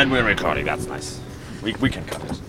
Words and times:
And 0.00 0.10
we're 0.10 0.24
recording. 0.24 0.64
That's 0.64 0.86
nice. 0.86 1.20
We, 1.62 1.74
we 1.74 1.90
can 1.90 2.06
cut 2.06 2.24
it. 2.24 2.40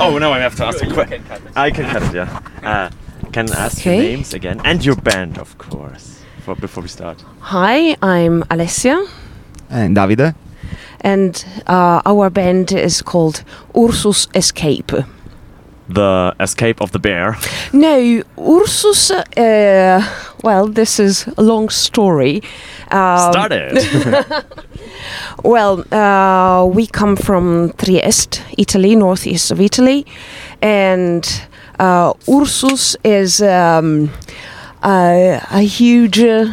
oh 0.00 0.18
no, 0.20 0.32
I 0.32 0.40
have 0.40 0.56
to 0.56 0.64
ask 0.66 0.82
a 0.82 0.92
question. 0.92 1.22
I 1.54 1.70
can 1.70 1.84
cut 1.88 2.02
it. 2.02 2.14
Yeah. 2.14 2.40
Uh, 2.64 2.90
can 3.30 3.48
I 3.52 3.66
ask 3.66 3.84
your 3.84 3.94
Okay. 3.94 4.16
names 4.16 4.34
again 4.34 4.60
and 4.64 4.84
your 4.84 4.96
band, 4.96 5.38
of 5.38 5.56
course, 5.58 6.20
for, 6.44 6.56
before 6.56 6.82
we 6.82 6.88
start. 6.88 7.22
Hi, 7.42 7.96
I'm 8.02 8.42
Alessia, 8.50 9.08
And 9.70 9.96
Davide? 9.96 10.34
and 11.00 11.44
uh, 11.68 12.02
our 12.04 12.28
band 12.28 12.72
is 12.72 13.02
called 13.02 13.44
Ursus 13.76 14.26
Escape. 14.34 14.90
The 15.88 16.34
Escape 16.40 16.80
of 16.80 16.90
the 16.90 16.98
Bear. 16.98 17.36
No, 17.72 18.22
Ursus. 18.36 19.10
Uh, 19.12 20.02
well, 20.42 20.66
this 20.66 20.98
is 20.98 21.28
a 21.38 21.42
long 21.42 21.68
story. 21.68 22.42
Um, 22.92 23.32
Started. 23.32 23.78
Well, 25.42 25.84
uh, 25.92 26.66
we 26.66 26.86
come 26.86 27.16
from 27.16 27.72
Trieste, 27.72 28.42
Italy, 28.58 28.94
northeast 28.94 29.50
of 29.50 29.60
Italy, 29.60 30.06
and 30.60 31.26
uh, 31.80 32.12
Ursus 32.28 32.96
is 33.02 33.42
um, 33.42 34.10
a, 34.84 35.40
a 35.50 35.60
huge. 35.62 36.20
Uh, 36.20 36.52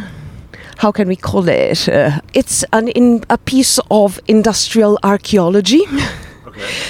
how 0.78 0.90
can 0.90 1.08
we 1.08 1.16
call 1.16 1.48
it? 1.48 1.88
Uh, 1.88 2.20
it's 2.34 2.64
an 2.72 2.88
in, 2.88 3.22
a 3.30 3.38
piece 3.38 3.78
of 3.90 4.18
industrial 4.26 4.98
archaeology. 5.02 5.82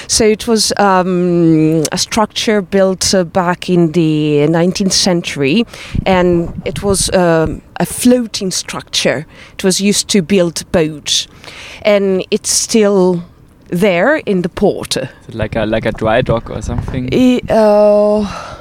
So 0.09 0.25
it 0.25 0.47
was 0.47 0.73
um, 0.77 1.85
a 1.93 1.99
structure 1.99 2.63
built 2.63 3.15
uh, 3.15 3.25
back 3.25 3.69
in 3.69 3.93
the 3.93 4.47
19th 4.49 4.93
century, 4.93 5.65
and 6.07 6.51
it 6.65 6.83
was 6.83 7.11
um, 7.15 7.63
a 7.79 7.87
floating 7.87 8.51
structure. 8.51 9.27
It 9.55 9.65
was 9.65 9.81
used 9.81 10.09
to 10.09 10.23
build 10.23 10.71
boats, 10.73 11.27
and 11.83 12.25
it's 12.31 12.51
still 12.51 13.23
there 13.71 14.17
in 14.17 14.43
the 14.43 14.49
port. 14.49 14.97
Like 15.29 15.57
a 15.57 15.65
like 15.65 15.87
a 15.87 15.93
dry 15.93 16.23
dock 16.23 16.51
or 16.51 16.63
something? 16.63 17.09
I- 17.13 17.41
uh, 17.49 18.57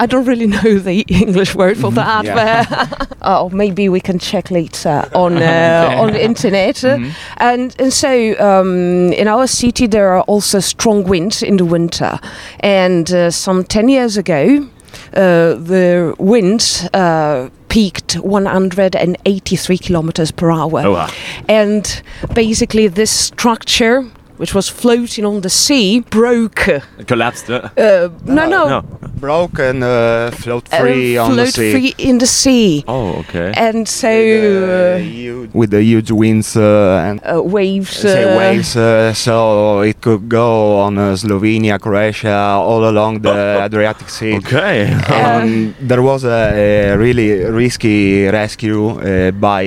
I 0.00 0.06
don't 0.06 0.24
really 0.24 0.46
know 0.56 0.78
the 0.78 1.02
English 1.08 1.54
word 1.54 1.76
for 1.76 1.92
that, 1.92 2.24
Yeah. 2.24 2.64
but 2.64 3.16
oh, 3.22 3.50
maybe 3.50 3.88
we 3.88 4.00
can 4.00 4.18
check 4.18 4.50
later 4.50 5.08
on 5.14 5.36
uh, 5.36 5.96
on 6.00 6.12
the 6.12 6.24
internet. 6.24 6.76
Mhm. 6.76 7.12
And 7.36 7.76
and 7.78 7.92
so 7.92 8.08
um, 8.38 9.12
in 9.12 9.28
our 9.28 9.46
city 9.46 9.86
there 9.88 10.08
are 10.16 10.22
also 10.26 10.60
strong 10.60 11.04
winds 11.08 11.42
in 11.42 11.56
the 11.56 11.64
winter, 11.64 12.18
and 12.60 13.12
uh, 13.12 13.30
some 13.30 13.64
ten 13.64 13.88
years 13.88 14.16
ago. 14.16 14.66
Uh, 15.14 15.54
the 15.54 16.14
wind 16.18 16.88
uh, 16.94 17.48
peaked 17.68 18.14
183 18.14 19.78
kilometers 19.78 20.32
per 20.32 20.50
hour 20.50 20.82
oh, 20.84 20.92
wow. 20.92 21.08
and 21.48 22.02
basically 22.34 22.88
this 22.88 23.10
structure 23.10 24.04
which 24.40 24.54
was 24.54 24.68
floating 24.70 25.24
on 25.26 25.40
the 25.42 25.50
sea 25.50 26.00
broke 26.00 26.66
It 26.98 27.06
collapsed. 27.06 27.50
Uh, 27.50 28.08
no 28.24 28.44
no, 28.48 28.60
no. 28.68 28.80
Broke 29.20 29.58
and 29.68 29.84
uh, 29.84 30.30
float 30.42 30.64
uh, 30.72 30.78
free 30.80 31.18
on 31.18 31.36
the 31.36 31.42
float 31.44 31.54
sea. 31.54 31.72
free 31.72 31.94
in 31.98 32.16
the 32.18 32.26
sea 32.26 32.84
Oh, 32.88 33.20
okay. 33.22 33.52
and 33.56 33.86
so 33.86 34.08
With, 34.08 34.70
uh, 34.70 34.72
uh, 34.72 34.98
huge- 34.98 35.50
with 35.52 35.70
the 35.70 35.82
huge 35.82 36.10
winds 36.10 36.56
uh, 36.56 37.06
and 37.08 37.20
uh, 37.22 37.42
waves 37.42 37.90
say 37.90 38.24
uh, 38.24 38.38
waves, 38.38 38.76
uh, 38.76 39.12
so 39.12 39.82
it 39.90 40.00
could 40.00 40.24
go 40.28 40.78
on 40.86 40.96
uh, 40.96 41.12
Slovenia, 41.16 41.78
Croatia, 41.78 42.56
all 42.68 42.88
along 42.88 43.20
the 43.20 43.60
Adriatic 43.66 44.08
Sea. 44.08 44.36
Okay. 44.36 44.92
Um, 44.92 45.74
there 45.90 46.00
was 46.02 46.24
a, 46.24 46.92
a 46.92 46.96
really 46.96 47.44
risky 47.44 48.24
rescue 48.40 48.88
uh, 49.00 49.30
by 49.32 49.64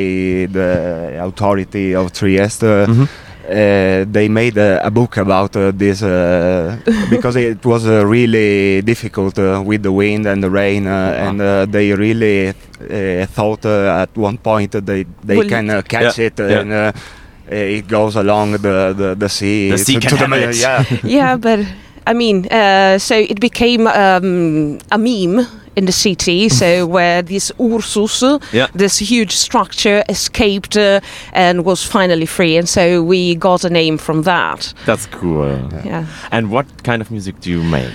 the 0.52 1.20
authority 1.22 1.94
of 1.96 2.12
Trieste. 2.12 2.88
Mhm. 2.90 3.08
Uh, 3.54 4.04
they 4.12 4.28
made 4.30 4.58
a, 4.58 4.80
a 4.86 4.90
book 4.90 5.18
about 5.18 5.56
uh, 5.56 5.72
this 5.72 6.02
uh, 6.02 6.76
because 7.10 7.36
it 7.36 7.64
was 7.66 7.86
uh, 7.86 8.04
really 8.06 8.82
difficult 8.82 9.38
uh, 9.38 9.62
with 9.64 9.84
the 9.84 9.92
wind 9.92 10.26
and 10.26 10.42
the 10.44 10.50
rain, 10.50 10.88
uh, 10.88 11.28
and 11.28 11.40
uh, 11.42 11.66
they 11.70 11.94
really 11.94 12.50
uh, 12.50 13.26
thought 13.36 13.64
uh, 13.66 14.02
at 14.02 14.10
one 14.18 14.38
point 14.38 14.72
that 14.72 14.86
they 14.86 15.06
they 15.24 15.38
Will 15.38 15.50
can 15.50 15.70
uh, 15.70 15.82
catch 15.84 16.18
Yeah, 16.18 16.26
it 16.28 16.40
yeah. 16.40 16.60
and. 16.62 16.94
It 17.46 17.88
goes 17.88 18.16
along 18.16 18.54
the, 18.54 18.94
the, 18.98 19.16
the 19.16 19.30
sea. 19.30 19.70
The 19.70 19.78
sea 19.78 19.94
to- 19.96 20.00
can 20.00 20.10
to 20.10 20.18
handle 20.18 20.40
the, 20.40 20.50
it. 20.50 20.56
Yeah, 20.56 20.86
yeah 21.04 21.36
but 21.38 21.60
i 22.08 22.14
mean 22.14 22.48
uh, 22.52 22.98
so 22.98 23.16
it 23.16 23.40
became 23.40 23.86
um, 23.88 24.80
a 24.92 24.98
meme 24.98 25.46
in 25.76 25.86
the 25.86 25.92
city 25.92 26.50
so 26.50 26.86
where 26.86 27.22
this 27.22 27.52
ursus 27.60 28.24
Yeah. 28.52 28.68
this 28.74 29.00
huge 29.12 29.32
structure 29.32 30.04
escaped 30.10 30.78
uh, 30.78 31.00
and 31.34 31.66
was 31.66 31.84
finally 31.84 32.26
free 32.28 32.58
and 32.58 32.68
so 32.70 33.02
we 33.02 33.36
got 33.36 33.64
a 33.64 33.70
name 33.70 33.98
from 33.98 34.24
that 34.24 34.74
That's 34.86 35.06
cool. 35.08 35.58
yeah 35.86 36.06
And 36.32 36.52
what 36.52 36.66
kind 36.84 37.02
of 37.02 37.10
music 37.12 37.36
do 37.42 37.50
you 37.50 37.64
make? 37.64 37.94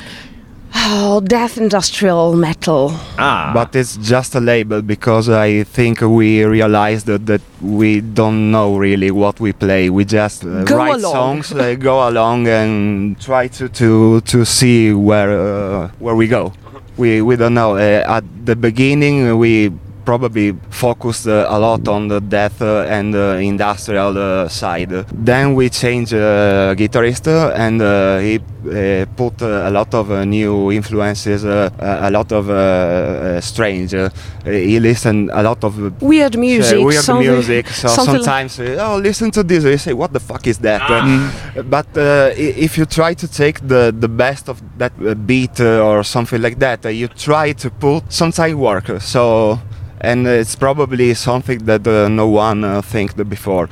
oh 0.74 1.20
death 1.20 1.56
industrial 1.56 2.34
metal 2.36 2.90
Ah. 3.18 3.50
but 3.54 3.74
it's 3.74 3.96
just 3.96 4.34
a 4.34 4.40
label 4.40 4.82
because 4.82 5.28
I 5.30 5.64
think 5.64 6.00
we 6.00 6.44
realized 6.44 7.06
that, 7.06 7.26
that 7.26 7.40
we 7.62 8.00
don't 8.00 8.50
know 8.50 8.76
really 8.76 9.10
what 9.10 9.40
we 9.40 9.52
play. 9.52 9.88
We 9.90 10.04
just 10.04 10.44
uh, 10.44 10.64
write 10.64 10.96
along. 10.96 11.42
songs, 11.42 11.52
uh, 11.52 11.74
go 11.78 12.06
along, 12.08 12.48
and 12.48 13.18
try 13.20 13.48
to 13.48 13.68
to, 13.68 14.20
to 14.20 14.44
see 14.44 14.92
where 14.92 15.30
uh, 15.32 15.88
where 15.98 16.14
we 16.14 16.26
go. 16.28 16.52
We 16.98 17.22
we 17.22 17.36
don't 17.36 17.54
know. 17.54 17.76
Uh, 17.76 18.02
at 18.06 18.24
the 18.44 18.56
beginning, 18.56 19.38
we 19.38 19.70
probably 20.08 20.48
focused 20.70 21.26
uh, 21.28 21.56
a 21.56 21.58
lot 21.58 21.86
on 21.88 22.08
the 22.08 22.20
death 22.20 22.62
uh, 22.62 22.96
and 22.98 23.14
uh, 23.14 23.36
industrial 23.52 24.12
uh, 24.16 24.48
side. 24.48 24.92
Then 25.12 25.54
we 25.58 25.68
changed 25.82 26.14
uh, 26.14 26.74
guitarist 26.80 27.26
uh, 27.28 27.64
and 27.64 27.76
uh, 27.82 28.18
he 28.26 28.34
uh, 28.40 29.04
put 29.20 29.42
uh, 29.42 29.68
a 29.68 29.70
lot 29.78 29.90
of 30.00 30.10
uh, 30.10 30.24
new 30.36 30.54
influences, 30.78 31.40
uh, 31.44 31.68
a 31.78 32.08
a 32.08 32.10
lot 32.18 32.28
of 32.38 32.44
uh, 32.48 32.54
uh, 32.54 33.40
strange. 33.50 33.90
Uh, 33.94 34.08
he 34.44 34.76
listened 34.90 35.22
a 35.40 35.42
lot 35.48 35.60
of 35.68 35.72
weird 36.12 36.34
music 36.48 36.78
weird 36.90 37.04
something- 37.10 37.34
music. 37.34 37.64
So 37.68 37.88
something 37.88 38.14
like- 38.14 38.24
sometimes, 38.24 38.52
uh, 38.60 38.86
oh, 38.86 38.96
listen 39.08 39.28
to 39.38 39.42
this. 39.50 39.62
You 39.64 39.78
say, 39.86 39.92
what 40.02 40.10
the 40.16 40.20
fuck 40.30 40.44
is 40.52 40.58
that? 40.68 40.80
Ah. 40.82 40.94
Uh, 40.94 41.62
but 41.76 41.88
uh, 41.96 42.62
if 42.66 42.72
you 42.78 42.84
try 42.98 43.12
to 43.22 43.26
take 43.42 43.56
the 43.72 43.82
the 44.04 44.08
best 44.24 44.44
of 44.52 44.56
that 44.80 44.92
beat 45.30 45.56
uh, 45.60 45.86
or 45.88 45.96
something 46.14 46.40
like 46.46 46.56
that, 46.66 46.78
uh, 46.86 46.88
you 47.00 47.08
try 47.28 47.46
to 47.62 47.68
put 47.84 48.00
sometimes 48.20 48.54
work. 48.68 48.86
So. 49.14 49.58
And 50.00 50.26
it's 50.26 50.54
probably 50.56 51.14
something 51.14 51.64
that 51.64 51.86
uh, 51.86 52.08
no 52.08 52.28
one 52.28 52.64
uh, 52.64 52.82
think 52.82 53.16
before. 53.28 53.68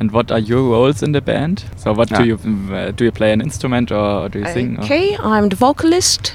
And 0.00 0.10
what 0.10 0.30
are 0.30 0.38
your 0.38 0.62
roles 0.70 1.02
in 1.02 1.12
the 1.12 1.20
band? 1.20 1.64
So 1.76 1.92
what 1.92 2.08
do 2.08 2.24
you 2.24 2.38
uh, 2.74 2.90
do? 2.90 3.04
You 3.04 3.12
play 3.12 3.32
an 3.32 3.40
instrument 3.40 3.92
or 3.92 4.28
do 4.28 4.40
you 4.40 4.46
sing? 4.46 4.78
Okay, 4.80 5.16
I'm 5.16 5.48
the 5.48 5.56
vocalist. 5.56 6.34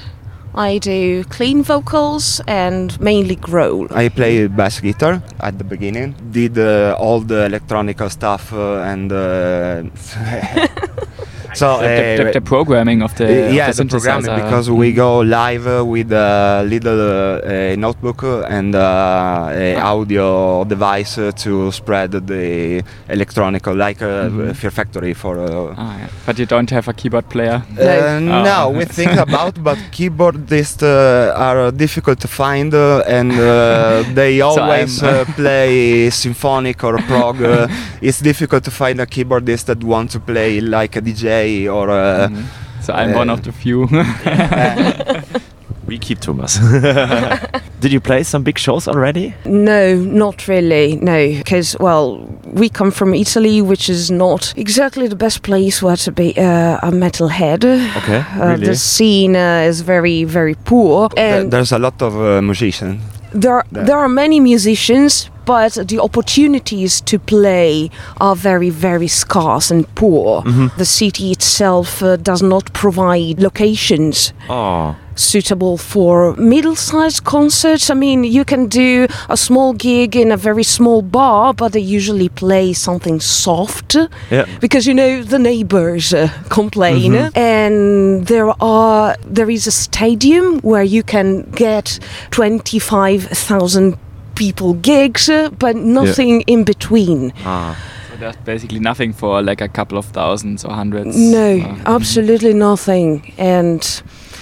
I 0.54 0.78
do 0.78 1.24
clean 1.24 1.62
vocals 1.62 2.40
and 2.46 2.98
mainly 3.00 3.36
growl. 3.36 3.86
I 3.90 4.08
play 4.08 4.46
bass 4.48 4.80
guitar 4.80 5.22
at 5.40 5.58
the 5.58 5.64
beginning. 5.64 6.14
Did 6.30 6.58
uh, 6.58 6.96
all 6.98 7.20
the 7.20 7.44
electronic 7.44 8.00
stuff 8.10 8.52
uh, 8.52 8.80
and 8.80 9.12
uh, 9.12 9.82
so 11.54 11.78
The, 11.80 11.86
the, 11.88 12.22
the, 12.24 12.28
uh, 12.28 12.32
the 12.32 12.40
programming 12.40 13.02
of 13.02 13.14
the, 13.16 13.24
Uh, 13.24 13.68
of 13.68 13.76
the 13.76 13.84
the 13.84 13.88
programming 13.88 14.24
synthesizer. 14.30 14.44
because 14.44 14.70
we 14.70 14.92
go 14.92 15.18
live 15.20 15.66
uh, 15.66 15.84
with 15.84 16.12
a 16.12 16.62
little 16.66 17.00
uh, 17.00 17.40
uh, 17.44 17.76
notebook 17.76 18.22
and 18.48 18.74
uh, 18.74 19.50
a 19.52 19.76
audio 19.76 20.64
device 20.64 21.18
uh, 21.18 21.30
to 21.44 21.70
spread 21.72 22.10
the 22.12 22.82
electronic, 23.08 23.66
like 23.66 24.02
uh, 24.02 24.28
Mhm. 24.28 24.54
Fear 24.56 24.70
Factory 24.70 25.14
for. 25.14 25.34
Uh, 25.38 25.74
Ah, 25.78 25.94
yeah. 25.98 26.08
But 26.26 26.38
you 26.38 26.46
don't 26.46 26.70
have 26.70 26.86
a 26.88 26.92
keyboard 26.92 27.28
player. 27.28 27.62
uh, 27.78 28.18
No. 28.20 28.42
no, 28.50 28.58
Oh. 28.66 28.78
we 28.78 28.84
think 28.84 29.16
about, 29.16 29.54
but 29.62 29.78
keyboardists 29.96 30.82
uh, 30.82 31.46
are 31.46 31.70
difficult 31.84 32.18
to 32.20 32.28
find, 32.28 32.74
uh, 32.74 33.02
and 33.18 33.32
uh, 33.32 34.02
they 34.18 34.40
always 34.40 35.02
I'm- 35.02 35.08
uh, 35.08 35.24
play 35.40 36.10
symphonic 36.10 36.82
or 36.84 36.94
prog. 37.08 37.36
Uh, 37.42 37.66
it's 38.08 38.20
difficult 38.20 38.62
to 38.64 38.70
find 38.70 39.00
a 39.00 39.06
keyboardist 39.06 39.64
that 39.66 39.82
wants 39.84 40.12
to 40.14 40.20
play 40.20 40.60
like 40.60 40.96
a 40.96 41.00
DJ 41.00 41.37
or. 41.68 41.90
Uh, 41.90 42.28
Mhm. 42.28 42.44
So 42.80 42.94
I'm 42.94 43.12
one 43.12 43.28
uh, 43.30 43.34
of 43.34 43.42
the 43.42 43.52
few. 43.52 43.86
we 45.86 45.98
keep 45.98 46.20
Thomas. 46.20 46.58
Did 47.80 47.92
you 47.92 48.00
play 48.00 48.22
some 48.22 48.42
big 48.44 48.58
shows 48.58 48.88
already? 48.88 49.34
No, 49.44 49.94
not 49.96 50.48
really. 50.48 50.96
No, 50.96 51.28
because 51.38 51.76
well, 51.80 52.26
we 52.44 52.68
come 52.68 52.90
from 52.90 53.14
Italy, 53.14 53.60
which 53.62 53.88
is 53.90 54.10
not 54.10 54.52
exactly 54.56 55.08
the 55.08 55.16
best 55.16 55.42
place 55.42 55.82
where 55.82 55.96
to 55.96 56.12
be 56.12 56.34
uh, 56.38 56.78
a 56.82 56.90
metalhead. 56.90 57.64
Okay, 57.96 58.22
Uh, 58.40 58.46
really. 58.52 58.66
The 58.66 58.76
scene 58.76 59.36
uh, 59.36 59.66
is 59.68 59.80
very, 59.82 60.24
very 60.24 60.54
poor, 60.64 61.08
Th- 61.08 61.42
and 61.42 61.50
there's 61.50 61.72
a 61.72 61.78
lot 61.78 62.00
of 62.02 62.14
uh, 62.16 62.40
musicians. 62.42 63.00
There 63.40 63.64
there. 63.72 63.84
there 63.84 63.98
are 63.98 64.08
many 64.08 64.40
musicians, 64.40 65.30
but 65.44 65.72
the 65.88 65.98
opportunities 66.00 67.00
to 67.02 67.18
play 67.18 67.90
are 68.20 68.36
very, 68.36 68.70
very 68.70 69.08
scarce 69.08 69.70
and 69.74 69.84
poor. 69.94 70.42
Mhm. 70.42 70.70
The 70.76 70.84
city 70.84 71.30
itself 71.32 72.02
uh, 72.02 72.16
does 72.16 72.42
not 72.42 72.64
provide 72.72 73.40
locations. 73.40 74.32
Oh, 74.48 74.94
suitable 75.18 75.76
for 75.76 76.34
middle-sized 76.36 77.24
concerts. 77.24 77.90
I 77.90 77.94
mean, 77.94 78.24
you 78.24 78.44
can 78.44 78.66
do 78.68 79.06
a 79.28 79.36
small 79.36 79.72
gig 79.72 80.14
in 80.16 80.30
a 80.32 80.36
very 80.36 80.62
small 80.62 81.02
bar, 81.02 81.52
but 81.54 81.72
they 81.72 81.80
usually 81.80 82.28
play 82.28 82.72
something 82.72 83.20
soft 83.20 83.96
Yeah. 84.30 84.46
because 84.60 84.86
you 84.86 84.94
know 84.94 85.22
the 85.22 85.38
neighbors 85.38 86.12
uh, 86.14 86.28
complain 86.48 87.14
and 87.34 88.26
there 88.26 88.52
are 88.62 89.16
there 89.34 89.50
is 89.50 89.66
a 89.66 89.70
stadium 89.72 90.60
where 90.60 90.82
you 90.84 91.02
can 91.02 91.42
get 91.50 91.98
25,000 92.30 93.96
people 94.34 94.74
gigs 94.74 95.28
uh, 95.28 95.50
but 95.58 95.74
nothing 95.76 96.42
in 96.46 96.64
between 96.64 97.32
Ah. 97.44 97.74
So 98.10 98.16
there's 98.20 98.36
basically 98.44 98.78
nothing 98.80 99.12
for 99.12 99.42
like 99.42 99.60
a 99.60 99.68
couple 99.68 99.98
of 99.98 100.06
thousands 100.06 100.64
or 100.64 100.72
hundreds. 100.74 101.16
no 101.16 101.58
Uh, 101.60 101.76
absolutely 101.96 102.54
nothing 102.54 103.32
and 103.38 103.82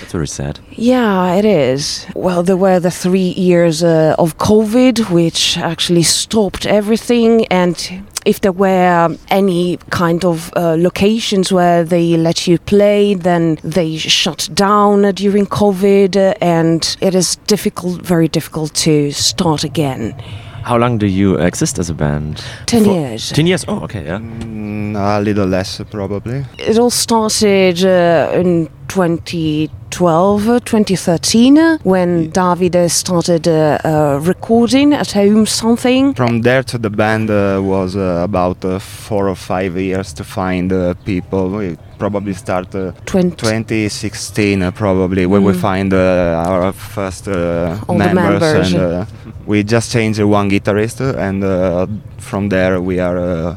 That's 0.06 0.12
very 0.12 0.28
sad. 0.28 0.60
yeah 0.70 1.34
it 1.34 1.44
is 1.44 2.06
well 2.14 2.44
there 2.44 2.56
were 2.56 2.78
the 2.78 2.92
3 2.92 3.18
years 3.18 3.82
uh, 3.82 4.14
of 4.18 4.38
covid 4.38 5.10
which 5.10 5.58
actually 5.58 6.04
stopped 6.04 6.64
everything 6.64 7.44
and 7.50 7.76
if 8.24 8.40
there 8.40 8.52
were 8.52 9.16
any 9.30 9.78
kind 9.90 10.24
of 10.24 10.52
uh, 10.56 10.76
locations 10.78 11.52
where 11.52 11.84
they 11.84 12.16
let 12.16 12.46
you 12.48 12.58
play, 12.58 13.14
then 13.14 13.56
they 13.62 13.96
shut 13.96 14.48
down 14.52 15.04
uh, 15.04 15.12
during 15.12 15.46
COVID, 15.46 16.16
uh, 16.16 16.34
and 16.40 16.96
it 17.00 17.14
is 17.14 17.36
difficult, 17.46 18.02
very 18.02 18.26
difficult 18.26 18.74
to 18.74 19.12
start 19.12 19.62
again. 19.62 20.12
How 20.64 20.76
long 20.76 20.98
do 20.98 21.06
you 21.06 21.36
exist 21.38 21.78
as 21.78 21.88
a 21.88 21.94
band? 21.94 22.42
10 22.66 22.84
For- 22.84 22.90
years. 22.90 23.30
Ten 23.30 23.46
years. 23.46 23.64
Oh, 23.68 23.84
okay, 23.84 24.04
yeah. 24.04 24.18
Mm, 24.18 24.96
a 24.96 25.20
little 25.20 25.46
less, 25.46 25.80
probably. 25.90 26.44
It 26.58 26.78
all 26.78 26.90
started 26.90 27.84
uh, 27.84 28.32
in 28.34 28.68
2012, 30.00 30.48
uh, 30.48 30.60
2013, 30.60 31.56
uh, 31.58 31.78
when 31.82 32.28
David 32.30 32.76
uh, 32.76 32.86
started 32.88 33.48
uh, 33.48 33.78
uh, 33.82 34.20
recording 34.22 34.92
at 34.92 35.12
home 35.12 35.46
something. 35.46 36.12
From 36.14 36.42
there 36.42 36.62
to 36.64 36.76
the 36.78 36.90
band 36.90 37.30
uh, 37.30 37.60
was 37.62 37.96
uh, 37.96 38.20
about 38.22 38.62
uh, 38.64 38.78
four 38.78 39.28
or 39.28 39.34
five 39.34 39.74
years 39.78 40.12
to 40.14 40.22
find 40.24 40.70
uh, 40.72 40.92
people. 41.06 41.48
We 41.48 41.78
probably 41.98 42.34
start 42.34 42.74
uh, 42.74 42.92
20, 43.06 43.36
2016 43.36 44.62
uh, 44.62 44.70
probably 44.70 45.24
when 45.24 45.42
we 45.44 45.52
Mm. 45.52 45.60
find 45.60 45.94
uh, 45.94 46.44
our 46.46 46.72
first 46.72 47.26
uh, 47.28 47.78
members, 47.88 48.14
members. 48.40 48.72
and 48.74 48.82
uh, 48.82 49.06
we 49.46 49.62
just 49.62 49.90
changed 49.92 50.20
one 50.20 50.50
guitarist 50.50 51.00
and 51.00 51.42
uh, 51.42 51.86
from 52.18 52.50
there 52.50 52.80
we 52.82 53.00
are 53.00 53.56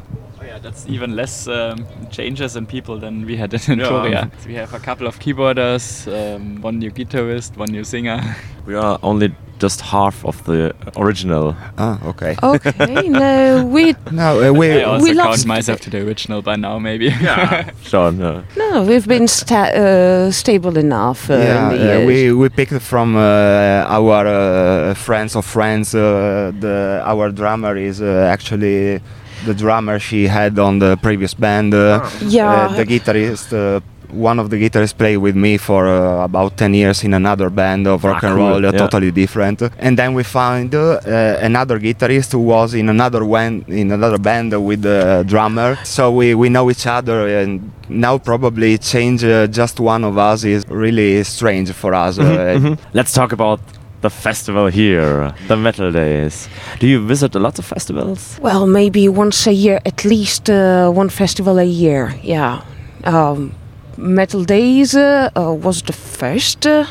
that's 0.62 0.86
even 0.88 1.16
less 1.16 1.48
um, 1.48 1.86
changes 2.12 2.56
in 2.56 2.66
people 2.66 2.98
than 3.00 3.26
we 3.26 3.38
had 3.38 3.54
in 3.54 3.60
Yeah. 3.80 3.86
Entoria. 3.88 4.30
So 4.42 4.48
we 4.48 4.56
have 4.56 4.74
a 4.74 4.80
couple 4.80 5.08
of 5.08 5.20
keyboarders, 5.20 6.08
um, 6.08 6.62
one 6.62 6.80
new 6.80 6.92
guitarist, 6.92 7.58
one 7.58 7.72
new 7.72 7.84
singer. 7.84 8.20
We 8.66 8.76
are 8.76 9.00
only 9.02 9.32
just 9.58 9.82
half 9.82 10.24
of 10.26 10.44
the 10.46 10.74
original. 10.96 11.56
ah 11.78 11.98
okay 12.06 12.36
Okay, 12.44 13.10
no, 13.10 13.66
we 13.66 13.96
no 14.12 14.28
uh, 14.50 14.54
we 14.54 14.68
I 14.72 14.84
also 14.84 15.04
we 15.06 15.16
count 15.16 15.30
lost- 15.30 15.48
myself 15.48 15.80
to 15.82 15.90
the 15.90 15.98
original 16.06 16.42
by 16.42 16.56
now, 16.56 16.78
maybe. 16.80 17.06
Yeah, 17.06 17.72
Sure, 17.92 18.12
no. 18.12 18.44
no, 18.58 18.84
we've 18.84 19.08
been 19.08 19.28
sta- 19.28 19.74
uh, 19.74 20.32
stable 20.32 20.78
enough 20.78 21.30
uh, 21.30 21.34
yeah, 21.34 21.72
in 21.72 21.80
the 21.80 22.04
uh, 22.04 22.06
we 22.06 22.32
we 22.32 22.50
picked 22.50 22.82
from 22.82 23.16
uh, 23.16 23.98
our 23.98 24.28
uh, 24.28 24.94
friends 24.94 25.36
of 25.36 25.46
friends. 25.46 25.96
Uh, 25.96 26.52
the 26.60 27.02
our 27.12 27.32
drummer 27.32 27.76
is 27.76 28.02
uh, 28.02 28.32
actually 28.34 29.02
the 29.46 29.54
drummer 29.54 30.00
she 30.00 30.28
had 30.28 30.58
on 30.60 30.80
the 30.80 30.98
previous 31.02 31.34
band. 31.34 31.74
Uh, 31.74 32.02
Yeah. 32.22 32.52
uh, 32.52 32.76
the 32.76 32.86
guitarist. 32.86 33.54
Uh, 33.54 33.80
one 34.12 34.40
of 34.40 34.50
the 34.50 34.58
guitarists 34.58 34.98
played 34.98 35.18
with 35.18 35.36
me 35.36 35.56
for 35.58 35.88
uh, 35.88 36.24
about 36.24 36.58
10 36.58 36.74
years 36.74 37.04
in 37.04 37.14
another 37.14 37.52
band 37.52 37.86
of 37.86 38.04
rock 38.04 38.24
Ah, 38.24 38.28
and 38.28 38.36
cool, 38.38 38.48
roll, 38.50 38.66
uh, 38.66 38.72
yeah. 38.72 38.78
totally 38.80 39.12
different. 39.12 39.62
And 39.78 40.00
then 40.00 40.16
we 40.16 40.24
found 40.24 40.74
uh, 40.74 41.00
another 41.42 41.80
guitarist 41.80 42.32
who 42.32 42.40
was 42.40 42.74
in 42.74 42.90
another 42.90 43.24
one, 43.24 43.64
in 43.68 43.92
another 43.92 44.18
band 44.18 44.52
with 44.66 44.82
the 44.82 45.24
drummer. 45.28 45.78
So 45.84 46.10
we, 46.12 46.34
we 46.34 46.50
know 46.50 46.72
each 46.72 46.88
other, 46.88 47.28
and 47.42 47.72
now 47.88 48.18
probably 48.18 48.80
change 48.80 49.24
uh, 49.24 49.46
just 49.46 49.80
one 49.80 50.04
of 50.04 50.18
us 50.18 50.44
is 50.44 50.66
really 50.70 51.24
strange 51.24 51.72
for 51.72 51.94
us. 51.94 52.18
Uh, 52.18 52.24
Mhm. 52.58 52.80
Let's 52.96 53.14
talk 53.14 53.32
about 53.32 53.60
the 54.02 54.10
festival 54.10 54.68
here, 54.68 55.34
the 55.48 55.56
Metal 55.58 55.92
Days. 55.92 56.48
Do 56.80 56.88
you 56.88 57.00
visit 57.08 57.36
a 57.36 57.40
lot 57.40 57.60
of 57.60 57.66
festivals? 57.66 58.38
Well, 58.42 58.66
maybe 58.68 59.10
once 59.10 59.46
a 59.48 59.54
year, 59.54 59.80
at 59.86 60.06
least 60.06 60.50
uh, 60.50 60.90
one 60.92 61.10
festival 61.10 61.60
a 61.60 61.64
year. 61.66 62.14
Yeah. 62.24 62.62
Um, 63.04 63.52
Metal 63.98 64.44
Days 64.46 64.96
uh, 64.96 65.30
uh, 65.36 65.54
was 65.54 65.82
the 65.82 65.94
first 65.94 66.66
uh, 66.66 66.86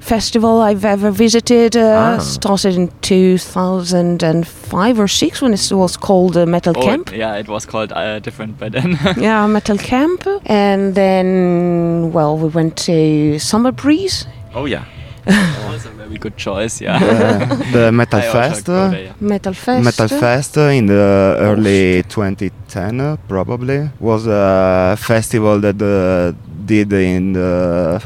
festival 0.00 0.62
I've 0.62 0.84
ever 0.86 1.10
visited. 1.10 1.76
Uh, 1.76 2.16
Ah. 2.16 2.18
Started 2.18 2.74
in 2.76 2.88
2005 3.02 4.98
or 5.00 5.08
6 5.08 5.42
when 5.42 5.52
it 5.52 5.72
was 5.72 5.96
called 5.96 6.36
uh, 6.36 6.46
Metal 6.46 6.72
Oh, 6.76 6.82
Camp. 6.82 7.12
yeah, 7.12 7.34
it 7.36 7.48
was 7.48 7.66
called 7.66 7.92
uh, 7.92 8.18
different 8.20 8.58
by 8.58 8.68
then. 8.70 8.98
yeah, 9.18 9.46
Metal 9.46 9.76
Camp. 9.78 10.26
And 10.46 10.94
then, 10.94 12.10
well, 12.12 12.38
we 12.38 12.48
went 12.48 12.76
to 12.86 13.38
Summer 13.38 13.72
Breeze. 13.72 14.26
Oh 14.54 14.64
yeah. 14.66 14.84
Also 15.28 15.90
a 15.90 15.92
very 15.92 16.18
good 16.18 16.36
choice, 16.36 16.80
yeah. 16.80 16.96
uh, 17.02 17.72
the 17.72 17.92
Metal 17.92 18.20
Fest. 18.20 18.66
go 18.66 18.86
uh, 18.86 18.90
yeah. 18.90 19.12
Metal 19.20 19.52
Fest. 19.52 19.84
Metal 19.84 20.08
Fest 20.08 20.58
uh, 20.58 20.62
in 20.62 20.86
the 20.86 21.36
early 21.38 22.02
2010 22.04 23.00
uh, 23.00 23.16
probably 23.28 23.90
was 24.00 24.26
a 24.26 24.96
festival 24.98 25.60
that 25.60 25.80
uh, 25.82 26.32
did 26.74 26.92
in 26.92 27.24
the 27.38 27.52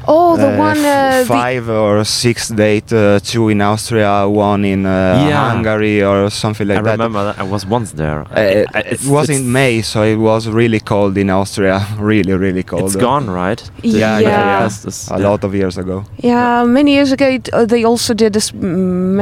Oh, 0.06 0.36
the 0.44 0.50
uh, 0.54 0.66
one. 0.68 0.78
f- 0.78 0.90
Uh, 0.92 1.18
the, 1.20 1.26
five 1.42 1.64
or 1.82 1.94
six 2.22 2.36
date 2.62 2.90
uh, 2.92 3.18
two 3.30 3.44
in 3.52 3.60
Austria 3.72 4.12
one 4.50 4.62
in 4.74 4.80
uh, 4.86 4.92
Yeah. 5.28 5.50
Hungary 5.50 5.98
or 6.10 6.18
something 6.42 6.66
like 6.70 6.78
I 6.78 6.82
that 6.86 6.90
I 6.90 6.92
remember 6.98 7.22
that. 7.28 7.36
I 7.44 7.46
was 7.54 7.62
once 7.78 7.90
there. 8.02 8.20
uh, 8.22 8.58
it, 8.58 8.66
I- 8.78 8.86
it 8.94 9.02
was 9.16 9.26
in 9.36 9.42
May, 9.58 9.74
so 9.82 9.98
it 10.14 10.18
was 10.30 10.42
really 10.60 10.80
cold 10.92 11.14
in 11.22 11.28
Austria. 11.40 11.76
really, 12.12 12.34
really 12.46 12.62
cold. 12.70 12.82
It's 12.86 12.96
gone, 13.08 13.26
right? 13.42 13.60
The 13.82 13.88
Yeah, 14.02 14.14
Metal 14.18 14.30
yeah. 14.30 14.68
A 15.16 15.18
yeah. 15.18 15.28
lot 15.30 15.40
of 15.46 15.50
years 15.60 15.76
ago. 15.84 15.96
Yeah, 16.30 16.64
many 16.78 16.90
years 16.98 17.10
ago 17.16 17.26
it, 17.38 17.44
uh, 17.52 17.64
they 17.72 17.82
also 17.90 18.12
did 18.14 18.32
this 18.32 18.48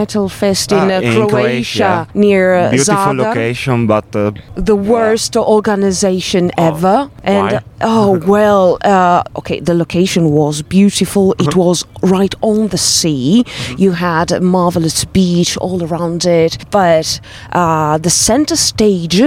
metal 0.00 0.26
fest 0.28 0.72
in, 0.72 0.78
Ah, 0.90 0.96
uh, 0.96 1.00
in 1.06 1.12
Croatia, 1.28 1.28
Croatia. 1.30 2.06
near 2.14 2.44
uh, 2.54 2.70
Beautiful 2.70 3.14
Zadar. 3.14 3.26
location, 3.26 3.76
but 3.94 4.06
uh, 4.16 4.30
The 4.70 4.76
worst 4.94 5.32
organization 5.36 6.50
ever. 6.56 6.96
And 7.24 7.50
Why? 7.52 7.60
Oh 7.82 8.18
well, 8.26 8.78
uh, 8.84 9.22
okay, 9.36 9.60
the 9.60 9.74
location 9.74 10.30
was 10.30 10.62
beautiful. 10.62 11.32
It 11.38 11.48
Uh-huh. 11.48 11.60
was 11.68 11.84
right 12.02 12.34
on 12.42 12.68
the 12.68 12.78
sea. 12.78 13.44
Mm-hmm. 13.46 13.82
You 13.82 13.92
had 13.92 14.32
a 14.32 14.40
marvelous 14.40 15.04
beach 15.04 15.56
all 15.58 15.82
around 15.82 16.24
it, 16.24 16.58
but 16.70 17.20
uh, 17.52 17.98
the 17.98 18.10
center 18.10 18.56
stage 18.56 19.22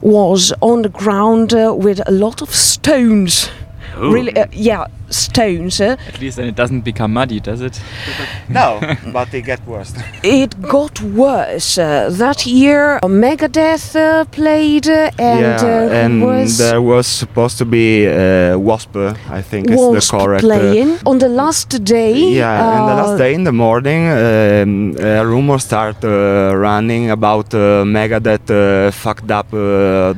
was 0.00 0.52
on 0.60 0.82
the 0.82 0.88
ground 0.88 1.52
uh, 1.54 1.74
with 1.76 2.00
a 2.06 2.10
lot 2.12 2.42
of 2.42 2.54
stones. 2.54 3.48
Ooh. 3.98 4.12
Really, 4.12 4.34
uh, 4.36 4.46
yeah, 4.52 4.86
stones. 5.12 5.80
uh, 5.80 5.96
At 6.08 6.20
least 6.20 6.36
then 6.36 6.46
it 6.48 6.56
doesn't 6.56 6.82
become 6.82 7.12
muddy, 7.12 7.40
does 7.40 7.60
it? 7.60 7.80
no, 8.48 8.80
but 9.12 9.32
it 9.34 9.42
gets 9.42 9.64
worse. 9.66 9.92
It 10.24 10.60
got 10.62 11.00
worse. 11.02 11.78
Uh, 11.78 12.10
that 12.18 12.46
year, 12.46 12.98
Megadeth 13.02 13.94
uh, 13.96 14.24
played, 14.26 14.88
uh, 14.88 15.10
and, 15.18 15.40
yeah, 15.40 15.88
uh, 15.90 16.00
and 16.02 16.22
was 16.24 16.58
there 16.58 16.80
was 16.82 17.06
supposed 17.06 17.58
to 17.58 17.64
be 17.64 18.06
uh, 18.06 18.58
Wasp, 18.58 18.96
uh, 18.96 19.14
I 19.30 19.42
think 19.42 19.70
is 19.70 19.76
the 19.76 19.90
Wasp 19.92 20.10
correct. 20.10 20.44
uh, 20.44 20.48
playing 20.48 20.98
on 21.06 21.18
the 21.18 21.28
last 21.28 21.68
day. 21.84 22.14
yeah, 22.14 22.76
and 22.76 22.88
the 22.90 22.94
last 23.02 23.14
uh, 23.14 23.18
day 23.24 23.34
in 23.34 23.44
the 23.44 23.52
morning, 23.52 24.02
um, 24.08 24.96
a 25.00 25.24
rumor 25.26 25.58
start 25.58 26.02
uh, 26.04 26.54
running 26.56 27.10
about 27.10 27.52
uh, 27.54 27.84
Megadeth 27.84 28.48
uh, 28.50 28.90
fucked 28.92 29.30
up 29.30 29.52
uh, 29.52 29.58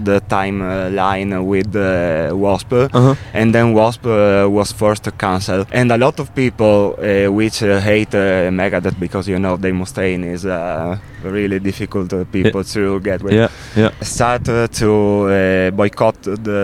the 0.08 0.20
timeline 0.28 1.44
with 1.44 1.74
uh, 1.76 2.34
Wasp, 2.36 2.72
Uh-huh. 2.72 3.14
and 3.32 3.54
then 3.54 3.72
Wasp 3.74 4.04
uh, 4.06 4.46
was 4.50 4.72
forced 4.84 5.04
to 5.04 5.12
cancel. 5.12 5.64
And 5.72 5.90
a 5.90 5.96
lot 6.06 6.16
of 6.20 6.26
people 6.34 6.78
uh, 6.98 7.32
which 7.32 7.62
uh, 7.62 7.80
hate 7.80 8.14
uh, 8.14 8.50
Megadeth 8.60 8.98
because 9.06 9.24
you 9.32 9.38
know 9.38 9.56
Dave 9.56 9.74
Mustaine 9.74 10.24
is 10.34 10.44
uh, 10.44 10.98
really 11.22 11.58
difficult 11.70 12.10
people 12.30 12.62
to 12.74 13.00
get 13.00 13.22
with 13.22 13.32
Yeah, 13.32 13.48
yeah. 13.76 13.90
start 14.02 14.44
to 14.80 14.90
uh, 14.92 15.70
boycott 15.80 16.18
the 16.22 16.62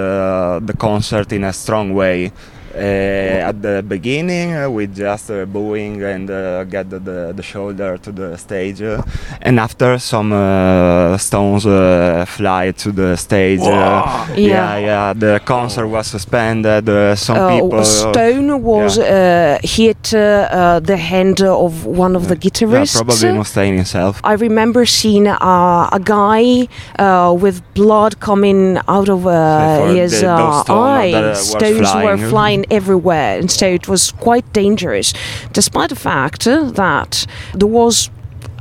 the 0.68 0.76
concert 0.88 1.32
in 1.32 1.44
a 1.44 1.52
strong 1.52 1.94
way. 1.94 2.30
Uh, 2.72 3.48
at 3.50 3.60
the 3.62 3.82
beginning, 3.86 4.72
we 4.72 4.86
just 4.86 5.28
uh, 5.30 5.44
booing 5.44 6.00
and 6.02 6.30
uh, 6.30 6.62
get 6.64 6.88
the, 6.88 7.00
the, 7.00 7.32
the 7.34 7.42
shoulder 7.42 7.98
to 7.98 8.12
the 8.12 8.36
stage, 8.36 8.80
uh, 8.80 9.02
and 9.42 9.58
after 9.58 9.98
some 9.98 10.32
uh, 10.32 11.18
stones 11.18 11.66
uh, 11.66 12.24
fly 12.28 12.70
to 12.70 12.92
the 12.92 13.16
stage. 13.16 13.58
Uh, 13.60 14.26
yeah, 14.36 14.78
yeah. 14.78 15.12
The 15.12 15.40
concert 15.44 15.88
was 15.88 16.06
suspended. 16.06 16.88
Uh, 16.88 17.16
some 17.16 17.38
uh, 17.38 17.48
people. 17.58 17.84
stone 17.84 18.62
was 18.62 18.98
uh, 18.98 19.58
hit 19.64 20.14
uh, 20.14 20.18
uh, 20.18 20.80
the 20.80 20.96
hand 20.96 21.40
of 21.42 21.84
one 21.86 22.14
of 22.14 22.28
the 22.28 22.34
yeah, 22.34 22.40
guitarists. 22.40 22.94
probably 22.94 23.30
Mustaine 23.40 23.74
himself. 23.76 24.20
I 24.22 24.34
remember 24.34 24.86
seeing 24.86 25.26
uh, 25.26 25.88
a 25.92 26.00
guy 26.02 26.68
uh, 26.98 27.32
with 27.36 27.62
blood 27.74 28.20
coming 28.20 28.78
out 28.86 29.08
of 29.08 29.26
uh, 29.26 29.86
his 29.88 30.20
the- 30.20 30.26
those 30.26 30.38
uh, 30.38 30.62
stones 30.62 30.70
eye. 30.70 31.10
that 31.10 31.22
were 31.30 31.34
Stones 31.34 31.94
were 32.04 32.16
flying. 32.28 32.59
Everywhere. 32.70 33.38
And 33.38 33.50
so 33.50 33.66
it 33.66 33.88
was 33.88 34.12
quite 34.12 34.50
dangerous, 34.52 35.12
despite 35.52 35.88
the 35.90 35.96
fact 35.96 36.44
that 36.44 37.26
there 37.54 37.68
was 37.68 38.10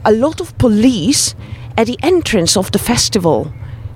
a 0.05 0.11
lot 0.11 0.39
of 0.41 0.57
police 0.57 1.35
at 1.77 1.87
the 1.87 1.97
entrance 2.03 2.57
of 2.57 2.71
the 2.71 2.79
festival. 2.79 3.51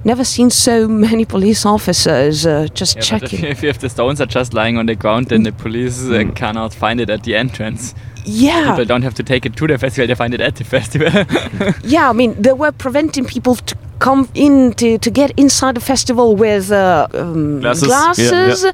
Never 0.06 0.26
seen 0.26 0.50
so 0.50 0.88
many 0.88 1.24
police 1.26 1.66
officers 1.66 2.46
uh, 2.46 2.68
just 2.74 2.96
Yeah, 2.98 3.02
checking. 3.04 3.40
if, 3.46 3.60
if, 3.60 3.64
if 3.64 3.80
the 3.80 3.90
stones 3.90 4.20
are 4.20 4.26
just 4.26 4.54
lying 4.54 4.78
on 4.78 4.86
the 4.86 4.96
ground, 4.96 5.28
then 5.28 5.44
the 5.44 5.52
police 5.54 6.06
uh, 6.10 6.26
cannot 6.36 6.74
find 6.74 7.00
it 7.00 7.10
at 7.10 7.24
the 7.24 7.36
entrance. 7.36 7.96
yeah, 8.26 8.72
People 8.72 8.86
don't 8.86 9.02
have 9.04 9.14
to 9.16 9.24
take 9.24 9.46
it 9.46 9.56
to 9.56 9.68
the 9.68 9.78
festival; 9.78 10.08
they 10.08 10.16
find 10.16 10.34
it 10.34 10.42
at 10.42 10.56
the 10.56 10.64
festival. 10.66 11.08
yeah. 11.90 12.10
I 12.10 12.14
mean, 12.14 12.42
they 12.42 12.52
were 12.54 12.72
preventing 12.74 13.24
people 13.26 13.56
to 13.56 13.76
come 14.04 14.28
in 14.34 14.74
to, 14.74 14.98
to 14.98 15.10
get 15.10 15.32
inside 15.38 15.76
the 15.76 15.82
festival 15.82 16.36
with 16.36 16.72
uh, 16.72 17.08
um, 17.14 17.62
Glasses. 17.62 17.88
glasses, 17.88 18.64
Yeah, 18.64 18.72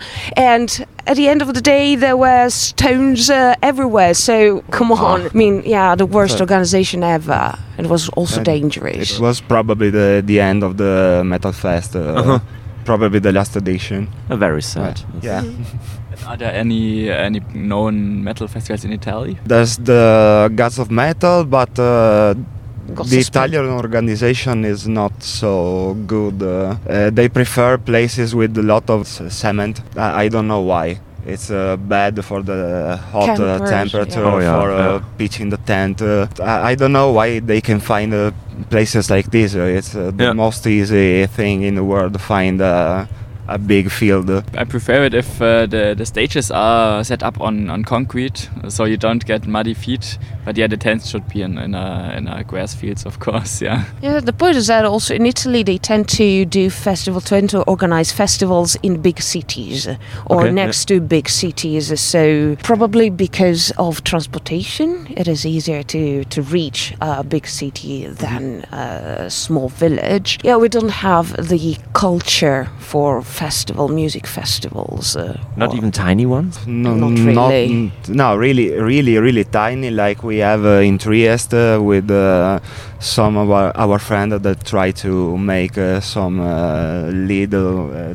and 0.56 0.86
at 1.06 1.16
the 1.18 1.28
end 1.30 1.42
of 1.42 1.54
the 1.54 1.62
day, 1.62 1.96
there 1.96 2.18
were 2.18 2.50
stones 2.50 3.30
uh, 3.30 3.54
everywhere. 3.62 4.14
So 4.14 4.62
come 4.72 4.92
on, 4.92 5.22
I 5.22 5.30
mean, 5.34 5.62
yeah, 5.66 5.96
the 5.96 6.06
worst 6.06 6.38
So- 6.38 6.42
organization 6.44 7.04
ever. 7.04 7.54
It 7.78 7.88
was 7.88 8.10
also 8.10 8.38
And 8.38 8.46
dangerous. 8.46 9.12
It 9.14 9.20
was 9.22 9.42
probably 9.42 9.90
the 9.92 10.22
the 10.26 10.40
end 10.42 10.64
of 10.64 10.76
the 10.78 11.22
Metal 11.24 11.52
Fest. 11.54 11.96
Uh, 11.96 12.00
Uh-huh. 12.00 12.40
Probably 12.86 13.20
the 13.20 13.32
last 13.32 13.56
edition. 13.56 14.08
Uh, 14.30 14.36
very 14.40 14.62
sad. 14.62 14.96
Yeah. 15.22 15.44
are 16.30 16.38
there 16.38 16.54
any 16.62 17.10
any 17.28 17.40
known 17.54 18.24
metal 18.24 18.48
festivals 18.48 18.84
in 18.86 18.92
Italy? 18.92 19.38
There's 19.48 19.78
the 19.78 20.50
Gods 20.56 20.80
of 20.80 20.90
Metal, 20.90 21.44
but 21.46 21.70
uh, 21.80 22.34
Gods 22.34 22.59
the 22.96 23.02
of 23.20 23.28
Italian 23.28 23.66
organization 23.70 24.66
is 24.66 24.88
not 24.88 25.22
so 25.24 25.96
good. 26.08 26.42
Uh, 26.42 26.76
uh, 26.90 27.10
they 27.12 27.30
prefer 27.30 27.78
places 27.78 28.34
with 28.36 28.58
a 28.58 28.64
lot 28.64 28.90
of 28.90 29.08
c- 29.08 29.30
cement. 29.30 29.82
I, 29.96 30.24
I 30.24 30.28
don't 30.30 30.48
know 30.48 30.62
why. 30.62 31.00
It's 31.26 31.52
uh, 31.52 31.76
bad 31.78 32.24
for 32.26 32.42
the 32.42 32.98
hot 33.12 33.40
uh, 33.40 33.60
temperature 33.70 34.22
yeah. 34.22 34.34
Oh, 34.34 34.40
yeah, 34.40 34.60
for 34.62 34.72
uh, 34.72 34.78
yeah. 34.78 35.04
pitching 35.18 35.50
the 35.50 35.58
tent. 35.58 36.02
Uh, 36.02 36.28
I, 36.42 36.72
I 36.72 36.76
don't 36.76 36.94
know 36.94 37.12
why 37.12 37.40
they 37.40 37.62
can 37.62 37.80
find 37.80 38.14
uh, 38.14 38.32
places 38.70 39.10
like 39.12 39.30
this. 39.30 39.54
Uh, 39.56 39.60
it's 39.78 39.96
uh, 39.96 40.12
the 40.16 40.24
Yeah. 40.24 40.34
most 40.34 40.66
easy 40.66 41.28
thing 41.28 41.62
in 41.64 41.76
the 41.76 41.84
world 41.84 42.14
to 42.14 42.20
find 42.20 42.62
uh, 42.62 43.06
a 43.50 43.58
big 43.58 43.90
field. 43.90 44.30
I 44.30 44.64
prefer 44.64 45.06
it 45.06 45.14
if 45.14 45.42
uh, 45.42 45.66
the 45.66 45.96
the 45.98 46.06
stages 46.06 46.52
are 46.52 47.04
set 47.04 47.24
up 47.24 47.42
on, 47.42 47.70
on 47.70 47.84
concrete, 47.84 48.50
so 48.68 48.86
you 48.86 48.98
don't 48.98 49.26
get 49.26 49.48
muddy 49.48 49.74
feet. 49.74 50.18
But 50.46 50.58
yeah, 50.58 50.68
the 50.68 50.78
tents 50.78 51.10
should 51.10 51.28
be 51.28 51.42
in 51.42 51.58
in 51.58 51.76
a, 51.76 52.14
in 52.18 52.28
a 52.28 52.44
grass 52.44 52.74
fields, 52.74 53.06
of 53.06 53.20
course. 53.20 53.62
Yeah. 53.70 53.84
Yeah, 54.02 54.22
the 54.22 54.34
point 54.34 54.56
is 54.56 54.68
that 54.68 54.86
also 54.86 55.14
in 55.14 55.26
Italy 55.26 55.64
they 55.64 55.78
tend 55.78 56.08
to 56.10 56.46
do 56.46 56.70
festival, 56.70 57.20
tend 57.22 57.50
to 57.50 57.62
organize 57.64 58.12
festivals 58.12 58.78
in 58.82 59.02
big 59.02 59.22
cities 59.22 59.88
or 60.26 60.42
Okay, 60.42 60.52
next 60.52 60.86
to 60.86 61.02
big 61.02 61.28
cities. 61.30 62.00
So 62.00 62.56
probably 62.64 63.10
because 63.10 63.74
of 63.78 64.04
transportation, 64.04 65.08
it 65.18 65.28
is 65.28 65.46
easier 65.46 65.84
to 65.84 66.24
to 66.24 66.42
reach 66.42 66.94
a 67.02 67.24
big 67.24 67.48
city 67.48 68.08
than 68.08 68.64
a 68.72 69.30
small 69.30 69.70
village. 69.70 70.40
Yeah, 70.44 70.58
we 70.58 70.70
don't 70.70 70.96
have 71.10 71.50
the 71.50 71.78
culture 71.94 72.70
for 72.80 73.22
festival 73.44 73.88
music 73.88 74.28
festivals. 74.28 75.16
Uh, 75.16 75.38
Not 75.56 75.74
even 75.74 75.92
tiny 75.92 76.26
ones. 76.26 76.60
No, 76.68 76.94
Not 76.96 77.12
really. 77.26 77.92
no, 78.22 78.36
really, 78.36 78.68
really, 78.92 79.18
really 79.18 79.44
tiny. 79.46 79.90
Like 79.92 80.24
we 80.24 80.38
have 80.50 80.66
uh, 80.66 80.88
in 80.90 80.98
Trieste 80.98 81.54
uh, 81.54 81.80
with 81.82 82.10
uh, 82.12 82.60
some 83.00 83.38
of 83.38 83.50
our, 83.50 83.72
our 83.84 84.00
friends 84.00 84.42
that 84.42 84.58
try 84.66 84.92
to 84.92 85.38
make 85.38 85.78
uh, 85.78 86.02
some 86.02 86.36
uh, 86.42 87.10
little 87.32 87.92
uh, 87.92 88.14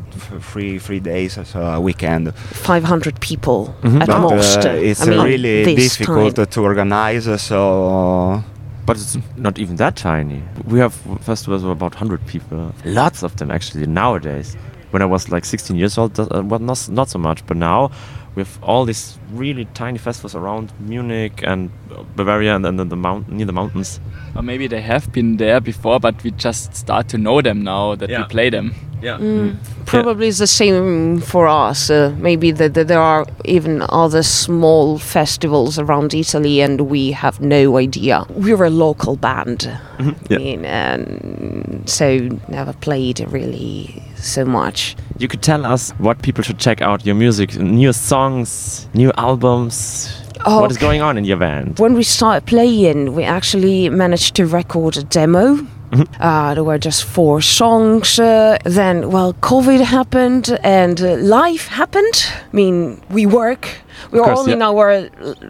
free 0.51 0.77
free 0.79 0.99
days, 0.99 1.39
so 1.51 1.59
a 1.59 1.79
weekend. 1.79 2.33
500 2.35 3.19
people 3.19 3.59
Mhm. 3.83 4.01
at 4.01 4.07
But 4.07 4.19
most. 4.19 4.65
uh, 4.65 4.89
it's 4.89 5.01
I 5.01 5.09
mean, 5.09 5.21
really 5.23 5.75
difficult 5.75 6.35
time. 6.35 6.45
to 6.53 6.59
organize. 6.61 7.27
uh, 7.27 7.37
So 7.37 8.43
But 8.85 8.97
it's 8.97 9.17
not 9.37 9.57
even 9.57 9.75
that 9.77 9.95
tiny. 9.95 10.41
We 10.71 10.79
have 10.79 10.93
festivals 11.21 11.63
of 11.63 11.69
about 11.71 11.93
100 11.95 12.19
people. 12.27 12.71
Lots 12.85 13.23
of 13.23 13.31
them 13.37 13.49
actually 13.51 13.87
nowadays. 13.87 14.55
When 14.95 15.01
I 15.01 15.07
was 15.07 15.29
like 15.29 15.43
16 15.43 15.75
years 15.75 15.97
old, 15.97 16.17
uh, 16.17 16.41
well, 16.45 16.61
not, 16.61 16.87
not 16.87 17.09
so 17.09 17.19
much. 17.19 17.45
But 17.45 17.57
now 17.57 17.91
we 18.33 18.43
have 18.43 18.63
all 18.63 18.85
these 18.85 19.17
really 19.33 19.65
tiny 19.73 19.97
festivals 19.97 20.35
around 20.35 20.71
Munich 20.79 21.43
and 21.43 21.69
Bavaria 22.15 22.55
and 22.55 22.63
then 22.63 22.77
the, 22.77 22.85
the 22.85 22.95
mount, 22.95 23.29
near 23.29 23.45
the 23.45 23.51
mountains. 23.51 23.99
Or 24.37 24.41
maybe 24.41 24.67
they 24.67 24.79
have 24.79 25.11
been 25.11 25.35
there 25.35 25.59
before, 25.59 25.99
but 25.99 26.23
we 26.23 26.31
just 26.31 26.73
start 26.75 27.09
to 27.09 27.17
know 27.17 27.41
them 27.41 27.61
now 27.61 27.95
that 27.95 28.09
we 28.09 28.23
play 28.29 28.49
them. 28.49 28.73
Yeah. 29.01 29.17
Mm. 29.17 29.57
Probably 29.85 30.29
it's 30.29 30.39
the 30.39 30.47
same 30.47 31.19
for 31.19 31.45
us. 31.45 31.89
Uh, 31.89 32.15
maybe 32.17 32.51
that 32.51 32.73
that 32.75 32.87
there 32.87 33.01
are 33.01 33.25
even 33.43 33.83
other 33.89 34.23
small 34.23 34.97
festivals 34.97 35.77
around 35.77 36.13
Italy, 36.13 36.61
and 36.61 36.81
we 36.89 37.11
have 37.11 37.41
no 37.41 37.77
idea. 37.77 38.23
We're 38.29 38.63
a 38.63 38.69
local 38.69 39.17
band, 39.17 39.69
Yeah. 39.99 40.13
I 40.31 40.37
mean, 40.37 40.65
and 40.65 41.89
so 41.89 42.39
never 42.47 42.71
played 42.73 43.19
really 43.29 44.01
so 44.25 44.43
much. 44.45 44.95
You 45.17 45.27
could 45.27 45.41
tell 45.41 45.65
us 45.65 45.91
what 45.99 46.21
people 46.21 46.43
should 46.43 46.59
check 46.59 46.81
out 46.81 47.05
your 47.05 47.15
music, 47.15 47.55
new 47.57 47.93
songs, 47.93 48.87
new 48.93 49.11
albums. 49.17 50.09
Oh, 50.45 50.61
What 50.61 50.71
is 50.71 50.77
going 50.77 51.01
on 51.01 51.17
in 51.17 51.25
your 51.25 51.37
band? 51.37 51.79
When 51.79 51.93
we 51.95 52.03
started 52.03 52.45
playing, 52.45 53.15
we 53.15 53.23
actually 53.23 53.89
managed 53.89 54.35
to 54.35 54.45
record 54.45 54.97
a 54.97 55.03
demo. 55.03 55.57
Mhm. 55.91 56.07
Uh, 56.19 56.53
there 56.55 56.63
were 56.63 56.77
just 56.79 57.03
four 57.03 57.41
songs. 57.41 58.19
Uh, 58.19 58.57
then, 58.65 59.09
well, 59.11 59.33
COVID 59.41 59.81
happened 59.81 60.57
and 60.63 60.99
uh, 61.01 61.15
life 61.17 61.67
happened. 61.69 62.25
I 62.51 62.55
mean, 62.55 62.99
we 63.09 63.25
work. 63.25 63.67
We 64.11 64.19
are 64.19 64.25
course, 64.25 64.39
all 64.39 64.49
in 64.49 64.61
our 64.61 64.89
uh, 64.91 65.09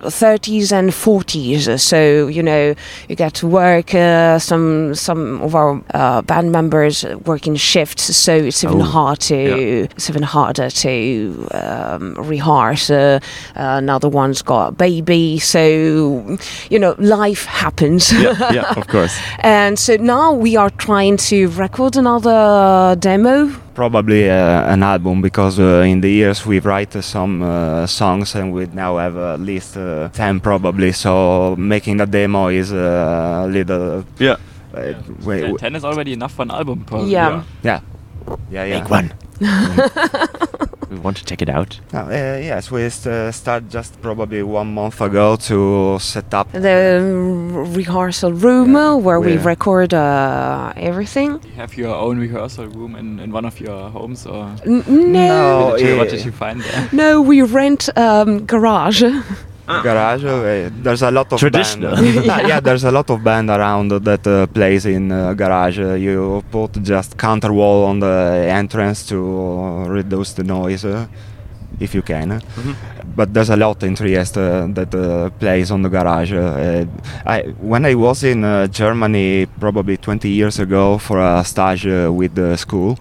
30s 0.09 0.71
and 0.71 0.91
40s, 0.91 1.67
uh, 1.67 1.77
so 1.77 2.27
you 2.27 2.43
know 2.43 2.75
you 3.09 3.15
get 3.15 3.33
to 3.35 3.47
work. 3.47 3.93
Uh, 3.93 4.39
some 4.39 4.95
some 4.95 5.41
of 5.41 5.55
our 5.55 5.81
uh, 5.93 6.21
band 6.21 6.51
members 6.51 7.05
work 7.25 7.47
in 7.47 7.55
shifts, 7.55 8.15
so 8.15 8.33
it's 8.35 8.63
even 8.63 8.81
Oh, 8.81 8.83
hard 8.83 9.19
to 9.21 9.35
yeah. 9.35 9.87
it's 9.95 10.09
even 10.09 10.23
harder 10.23 10.69
to 10.69 11.47
um, 11.51 12.13
rehearse. 12.15 12.89
Uh, 12.89 13.19
another 13.55 14.09
one's 14.09 14.41
got 14.41 14.67
a 14.67 14.71
baby, 14.71 15.39
so 15.39 15.59
you 16.69 16.79
know 16.79 16.95
life 16.99 17.45
happens. 17.45 18.11
yeah, 18.11 18.53
yeah, 18.53 18.73
of 18.77 18.87
course. 18.87 19.17
and 19.39 19.77
so 19.79 19.95
now 19.97 20.33
we 20.33 20.55
are 20.57 20.69
trying 20.71 21.17
to 21.17 21.47
record 21.49 21.95
another 21.97 22.95
demo. 22.99 23.49
Probably 23.75 24.29
uh, 24.29 24.73
an 24.73 24.81
album 24.83 25.21
because 25.21 25.59
uh, 25.59 25.83
in 25.85 26.01
the 26.01 26.09
years 26.09 26.45
we 26.45 26.59
write 26.59 26.95
uh, 26.95 27.01
some 27.01 27.43
uh, 27.43 27.85
songs 27.85 28.33
and 28.35 28.53
we 28.53 28.65
now 28.73 28.97
have 28.97 29.17
at 29.17 29.39
least 29.39 29.77
uh, 29.77 30.09
10 30.13 30.39
probably 30.39 30.91
so 30.93 31.55
making 31.57 32.01
a 32.01 32.05
demo 32.05 32.47
is 32.47 32.71
uh, 32.73 33.43
a 33.45 33.47
little 33.47 34.03
Yeah. 34.17 34.37
uh, 34.73 34.93
wait, 35.25 35.43
Uh, 35.43 35.57
Ten 35.57 35.75
is 35.75 35.83
already 35.85 36.13
enough 36.13 36.33
for 36.33 36.43
an 36.43 36.51
album, 36.51 36.85
probably. 36.85 37.11
Yeah. 37.11 37.43
yeah 37.63 37.79
yeah 38.49 38.63
yeah 38.65 38.79
Make 38.79 38.89
one. 38.89 39.11
we 40.89 40.97
want 40.97 41.17
to 41.17 41.25
check 41.25 41.41
it 41.41 41.49
out. 41.49 41.79
No, 41.93 41.99
uh, 42.01 42.09
yes 42.51 42.71
we 42.71 42.89
st- 42.89 43.33
start 43.33 43.69
just 43.69 44.01
probably 44.01 44.43
one 44.43 44.73
month 44.73 45.01
ago 45.01 45.35
to 45.35 45.97
set 45.99 46.33
up 46.33 46.51
The 46.51 47.01
rehearsal 47.77 48.33
room 48.33 48.75
uh, 48.75 48.95
where 48.95 49.19
we 49.19 49.33
Yeah. 49.33 49.43
record 49.43 49.93
uh, 49.93 50.73
everything. 50.75 51.39
You 51.43 51.51
have 51.55 51.77
your 51.77 51.95
own 51.95 52.19
rehearsal 52.19 52.67
room 52.67 52.95
in, 52.95 53.19
in 53.19 53.31
one 53.31 53.45
of 53.45 53.59
your 53.59 53.89
homes, 53.89 54.25
or 54.25 54.45
N- 54.65 54.83
no, 54.87 55.71
No. 55.71 55.77
Did 55.77 55.87
you- 55.89 55.97
what 55.97 56.09
did 56.09 56.25
you 56.25 56.31
find 56.31 56.61
there? 56.61 56.89
no, 56.91 57.21
we 57.21 57.41
rent 57.41 57.89
um, 57.97 58.45
garage. 58.45 59.03
garage 59.67 60.23
uh, 60.23 60.69
there's 60.83 61.01
a 61.01 61.11
lot 61.11 61.31
of 61.33 61.39
Traditional. 61.39 61.95
band 61.95 62.25
yeah. 62.25 62.47
yeah 62.47 62.59
there's 62.59 62.83
a 62.83 62.91
lot 62.91 63.09
of 63.09 63.23
band 63.23 63.49
around 63.49 63.89
that 63.91 64.25
uh, 64.27 64.45
plays 64.47 64.85
in 64.85 65.11
uh, 65.11 65.33
garage 65.33 65.79
uh, 65.79 65.93
you 65.93 66.43
put 66.51 66.71
just 66.83 67.17
counter 67.17 67.51
wall 67.51 67.85
on 67.85 67.99
the 67.99 68.45
entrance 68.49 69.05
to 69.07 69.17
uh, 69.17 69.87
reduce 69.87 70.33
the 70.33 70.43
noise 70.43 70.85
uh, 70.85 71.07
if 71.79 71.93
you 71.95 72.01
can 72.01 72.41
but 73.15 73.33
there's 73.33 73.49
a 73.49 73.55
lot 73.55 73.81
in 73.83 73.95
Trieste 73.95 74.37
uh, 74.37 74.67
that 74.73 74.93
uh, 74.93 75.29
plays 75.39 75.71
on 75.71 75.81
the 75.81 75.89
garage 75.89 76.31
uh, 76.31 76.85
I, 77.25 77.41
when 77.59 77.85
I 77.85 77.95
was 77.95 78.23
in 78.23 78.43
uh, 78.43 78.67
Germany 78.67 79.47
probably 79.59 79.97
20 79.97 80.29
years 80.29 80.59
ago 80.59 80.97
for 80.97 81.19
a 81.19 81.43
stage 81.43 81.85
uh, 81.87 82.11
with 82.13 82.35
the 82.35 82.55
school 82.57 82.97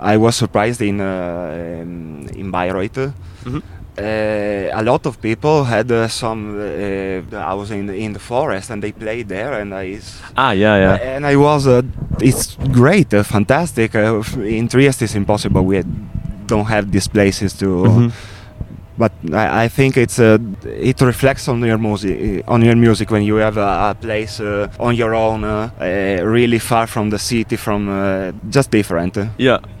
I 0.00 0.16
was 0.16 0.36
surprised 0.36 0.80
in 0.82 1.00
uh, 1.00 1.80
in, 1.82 2.28
in 2.36 2.50
Bayreuth 2.52 3.12
Mhm. 3.44 3.62
Uh, 3.98 4.80
a 4.80 4.82
lot 4.82 5.06
of 5.06 5.20
people 5.20 5.64
had 5.64 5.90
uh, 5.90 6.08
some 6.08 6.56
uh, 6.58 7.36
I 7.36 7.54
was 7.54 7.70
in 7.70 7.88
in 7.90 8.12
the 8.12 8.18
forest 8.18 8.70
and 8.70 8.82
they 8.82 8.92
played 8.92 9.28
there 9.28 9.52
and 9.60 9.72
I 9.74 10.00
Ah, 10.36 10.52
yeah, 10.52 10.76
yeah. 10.76 11.16
and 11.16 11.26
I 11.26 11.36
was 11.36 11.66
uh, 11.66 11.82
it's 12.20 12.56
great 12.72 13.14
uh, 13.14 13.22
fantastic 13.22 13.94
uh, 13.94 14.22
in 14.42 14.68
Trieste 14.68 15.02
it's 15.02 15.14
impossible 15.14 15.62
we 15.64 15.82
don't 16.46 16.66
have 16.66 16.90
these 16.90 17.08
places 17.08 17.52
to 17.58 17.66
Mhm. 17.66 18.12
But 18.98 19.12
I, 19.32 19.64
I 19.64 19.68
think 19.68 19.96
it's 19.96 20.18
uh, 20.18 20.38
it 20.64 21.00
reflects 21.00 21.48
on 21.48 21.60
your 21.64 21.78
music 21.78 22.44
on 22.48 22.62
your 22.62 22.76
music 22.76 23.10
when 23.10 23.22
you 23.22 23.36
have 23.36 23.56
a, 23.56 23.90
a 23.90 23.94
place 24.00 24.40
uh, 24.40 24.68
on 24.78 24.94
your 24.96 25.14
own, 25.14 25.44
uh, 25.44 25.70
uh, 25.80 26.24
really 26.24 26.58
far 26.58 26.86
from 26.86 27.10
the 27.10 27.18
city, 27.18 27.56
from 27.56 27.88
uh, 27.88 28.32
just 28.50 28.70
different. 28.70 29.16
Yeah. 29.38 29.58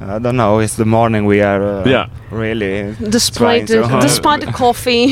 I 0.00 0.18
don't 0.18 0.36
know. 0.36 0.60
It's 0.60 0.76
the 0.76 0.84
morning 0.86 1.26
we 1.26 1.40
are 1.42 1.62
uh, 1.62 1.84
Yeah. 1.88 2.06
really 2.30 2.94
Despite 3.10 3.66
the, 3.66 3.82
to- 3.82 3.98
despite 4.00 4.40
the 4.46 4.52
coffee. 4.64 5.06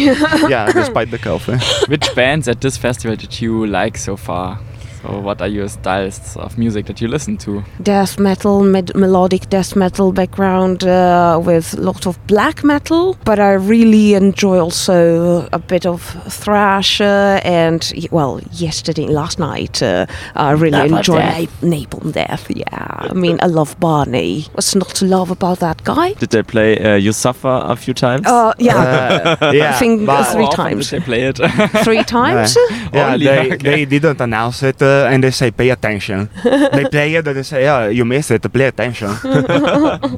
yeah, 0.49 0.71
despite 0.73 1.11
the 1.11 1.19
coffee. 1.19 1.59
Which 1.89 2.07
bands 2.15 2.49
at 2.49 2.61
this 2.61 2.77
festival 2.77 3.17
did 3.17 3.41
you 3.41 3.67
like 3.67 3.99
so 3.99 4.17
far? 4.17 4.59
So 5.03 5.21
what 5.21 5.41
are 5.41 5.47
your 5.49 5.69
styles 5.69 6.37
of 6.37 6.59
music 6.59 6.87
that 6.87 7.01
you 7.01 7.09
listen 7.09 7.37
to? 7.39 7.63
death 7.83 8.19
metal, 8.19 8.63
med- 8.65 8.95
melodic 8.97 9.49
death 9.49 9.77
metal 9.77 10.13
background 10.13 10.83
uh, 10.85 11.41
with 11.43 11.75
lots 11.75 12.07
of 12.07 12.19
black 12.27 12.65
metal, 12.65 13.17
but 13.25 13.39
I 13.39 13.53
really 13.53 14.15
enjoy 14.15 14.59
also 14.59 15.49
a 15.53 15.59
bit 15.59 15.87
of 15.87 16.03
thrash 16.29 17.01
uh, 17.01 17.41
and 17.45 17.81
well, 18.11 18.41
yesterday, 18.53 19.07
last 19.07 19.39
night, 19.39 19.83
uh, 19.83 20.07
I 20.35 20.51
really 20.53 20.79
Napalm 20.79 20.97
enjoyed 20.99 21.19
Death. 21.21 21.63
Na- 21.63 21.69
Napalm 21.77 22.13
Death. 22.13 22.47
Yeah, 22.51 23.11
I 23.11 23.13
mean, 23.15 23.39
I 23.41 23.47
love 23.47 23.79
Barney. 23.79 24.43
What's 24.55 24.75
not 24.75 24.89
to 24.97 25.05
love 25.05 25.31
about 25.31 25.61
that 25.61 25.85
guy? 25.85 26.15
Did 26.15 26.31
they 26.31 26.43
play 26.43 26.77
uh, 26.79 26.97
You 26.97 27.13
Suffer 27.13 27.63
a 27.65 27.77
few 27.77 27.95
times? 27.95 28.27
Uh, 28.27 28.53
yeah, 28.59 29.37
Uh, 29.41 29.53
yeah, 29.53 29.71
I 29.71 29.79
think 29.79 30.07
but- 30.07 30.25
three 30.33 30.49
times. 30.49 30.91
Did 30.91 31.01
they 31.03 31.05
play 31.05 31.23
it? 31.29 31.37
three 31.85 32.03
times. 32.05 32.57
Yeah, 32.93 33.13
Only, 33.13 33.27
they, 33.27 33.57
they 33.57 33.85
didn't 33.85 34.21
announce 34.21 34.63
it 34.63 34.83
uh, 34.89 35.11
and 35.13 35.23
they 35.25 35.31
say 35.31 35.51
pay 35.51 35.71
attention. 35.71 36.29
they 36.77 36.85
play 36.95 37.15
it 37.15 37.27
and 37.29 37.37
they 37.37 37.43
say, 37.43 37.61
oh, 37.69 37.89
you 37.99 38.05
missed 38.05 38.31
it, 38.31 38.43
pay 38.53 38.65
attention. 38.73 39.11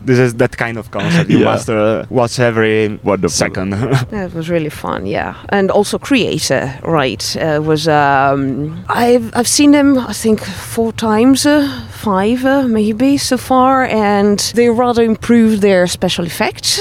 this 0.09 0.19
is 0.27 0.35
that 0.43 0.57
kind 0.57 0.77
of 0.79 0.91
concert. 0.91 1.29
You 1.29 1.39
Yeah. 1.41 1.51
must 1.53 1.69
uh, 1.69 2.05
watch 2.11 2.39
every 2.39 2.99
Wonderful. 3.11 3.31
second. 3.45 3.71
That 4.11 4.35
was 4.35 4.47
really 4.49 4.71
fun, 4.71 5.07
yeah. 5.07 5.35
And 5.57 5.71
also 5.71 5.99
Kreator, 5.99 6.65
right? 7.01 7.23
Uh, 7.37 7.61
was 7.71 7.83
um, 7.89 8.85
I've 8.89 9.27
I've 9.39 9.49
seen 9.59 9.71
them 9.73 9.89
I 9.99 10.13
think 10.23 10.41
four 10.75 10.93
times, 10.93 11.47
uh, 11.47 11.67
five 11.91 12.45
uh, 12.45 12.63
maybe 12.69 13.19
so 13.19 13.37
far, 13.37 13.85
and 13.85 14.39
they 14.55 14.69
rather 14.71 15.03
improved 15.03 15.61
their 15.63 15.87
special 15.87 16.25
effects 16.27 16.79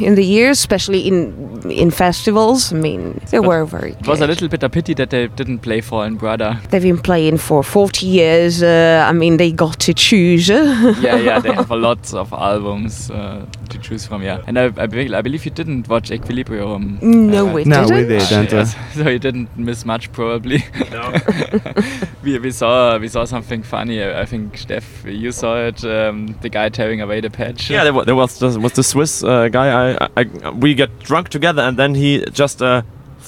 in 0.00 0.14
the 0.14 0.24
years, 0.24 0.58
especially 0.58 1.00
in 1.08 1.16
in 1.70 1.90
festivals. 1.90 2.72
I 2.72 2.76
mean, 2.76 3.02
they 3.30 3.40
were 3.40 3.64
very. 3.66 3.92
It 4.00 4.06
was 4.06 4.20
a 4.20 4.26
little 4.26 4.48
bit 4.48 4.62
a 4.62 4.68
pity 4.68 4.94
that 4.94 5.10
they 5.10 5.28
didn't 5.36 5.58
play 5.60 5.80
Fallen 5.82 6.16
Brother. 6.16 6.50
They've 6.70 6.82
been 6.90 7.02
playing 7.02 7.27
for 7.36 7.62
40 7.62 8.06
years. 8.06 8.62
Uh, 8.62 9.04
I 9.08 9.12
mean, 9.12 9.36
they 9.36 9.52
got 9.52 9.78
to 9.80 9.92
choose. 9.92 10.50
uh, 10.50 10.94
yeah, 11.00 11.16
yeah, 11.16 11.38
they 11.40 11.52
have 11.62 11.70
a 11.70 11.76
lot 11.76 12.14
of 12.14 12.32
albums 12.32 13.10
uh, 13.10 13.44
to 13.68 13.78
choose 13.78 14.06
from. 14.06 14.22
Yeah, 14.22 14.42
and 14.46 14.58
I, 14.58 14.66
I, 14.76 14.82
I 14.82 15.22
believe 15.22 15.44
you 15.44 15.50
didn't 15.50 15.88
watch 15.88 16.10
Equilibrium. 16.10 16.98
No, 17.02 17.48
uh, 17.48 17.52
we 17.52 17.64
no, 17.64 17.82
we 17.82 17.88
didn't. 17.88 18.28
didn't. 18.28 18.52
Yes, 18.52 18.76
so 18.94 19.08
you 19.08 19.18
didn't 19.18 19.56
miss 19.56 19.84
much 19.84 20.12
probably. 20.12 20.64
No. 20.90 21.14
we, 22.22 22.38
we 22.38 22.50
saw 22.50 22.98
we 22.98 23.08
saw 23.08 23.24
something 23.24 23.62
funny. 23.62 24.02
I 24.02 24.22
I 24.22 24.24
think 24.24 24.54
Steff, 24.54 25.04
you 25.04 25.32
saw 25.32 25.56
it. 25.66 25.84
Um, 25.84 26.36
the 26.42 26.48
guy 26.48 26.68
tearing 26.68 27.00
away 27.00 27.20
the 27.20 27.30
patch. 27.30 27.70
Yeah, 27.70 27.84
there 27.84 27.92
was, 27.92 28.06
there 28.06 28.16
was, 28.16 28.38
there 28.38 28.60
was 28.60 28.72
the 28.72 28.82
Swiss 28.82 29.24
uh, 29.24 29.48
guy. 29.48 29.96
I, 29.96 30.08
I, 30.16 30.50
we 30.50 30.74
get 30.74 30.98
drunk 31.00 31.28
together, 31.28 31.62
and 31.62 31.76
then 31.76 31.94
he 31.94 32.24
just 32.32 32.62
uh, 32.62 32.82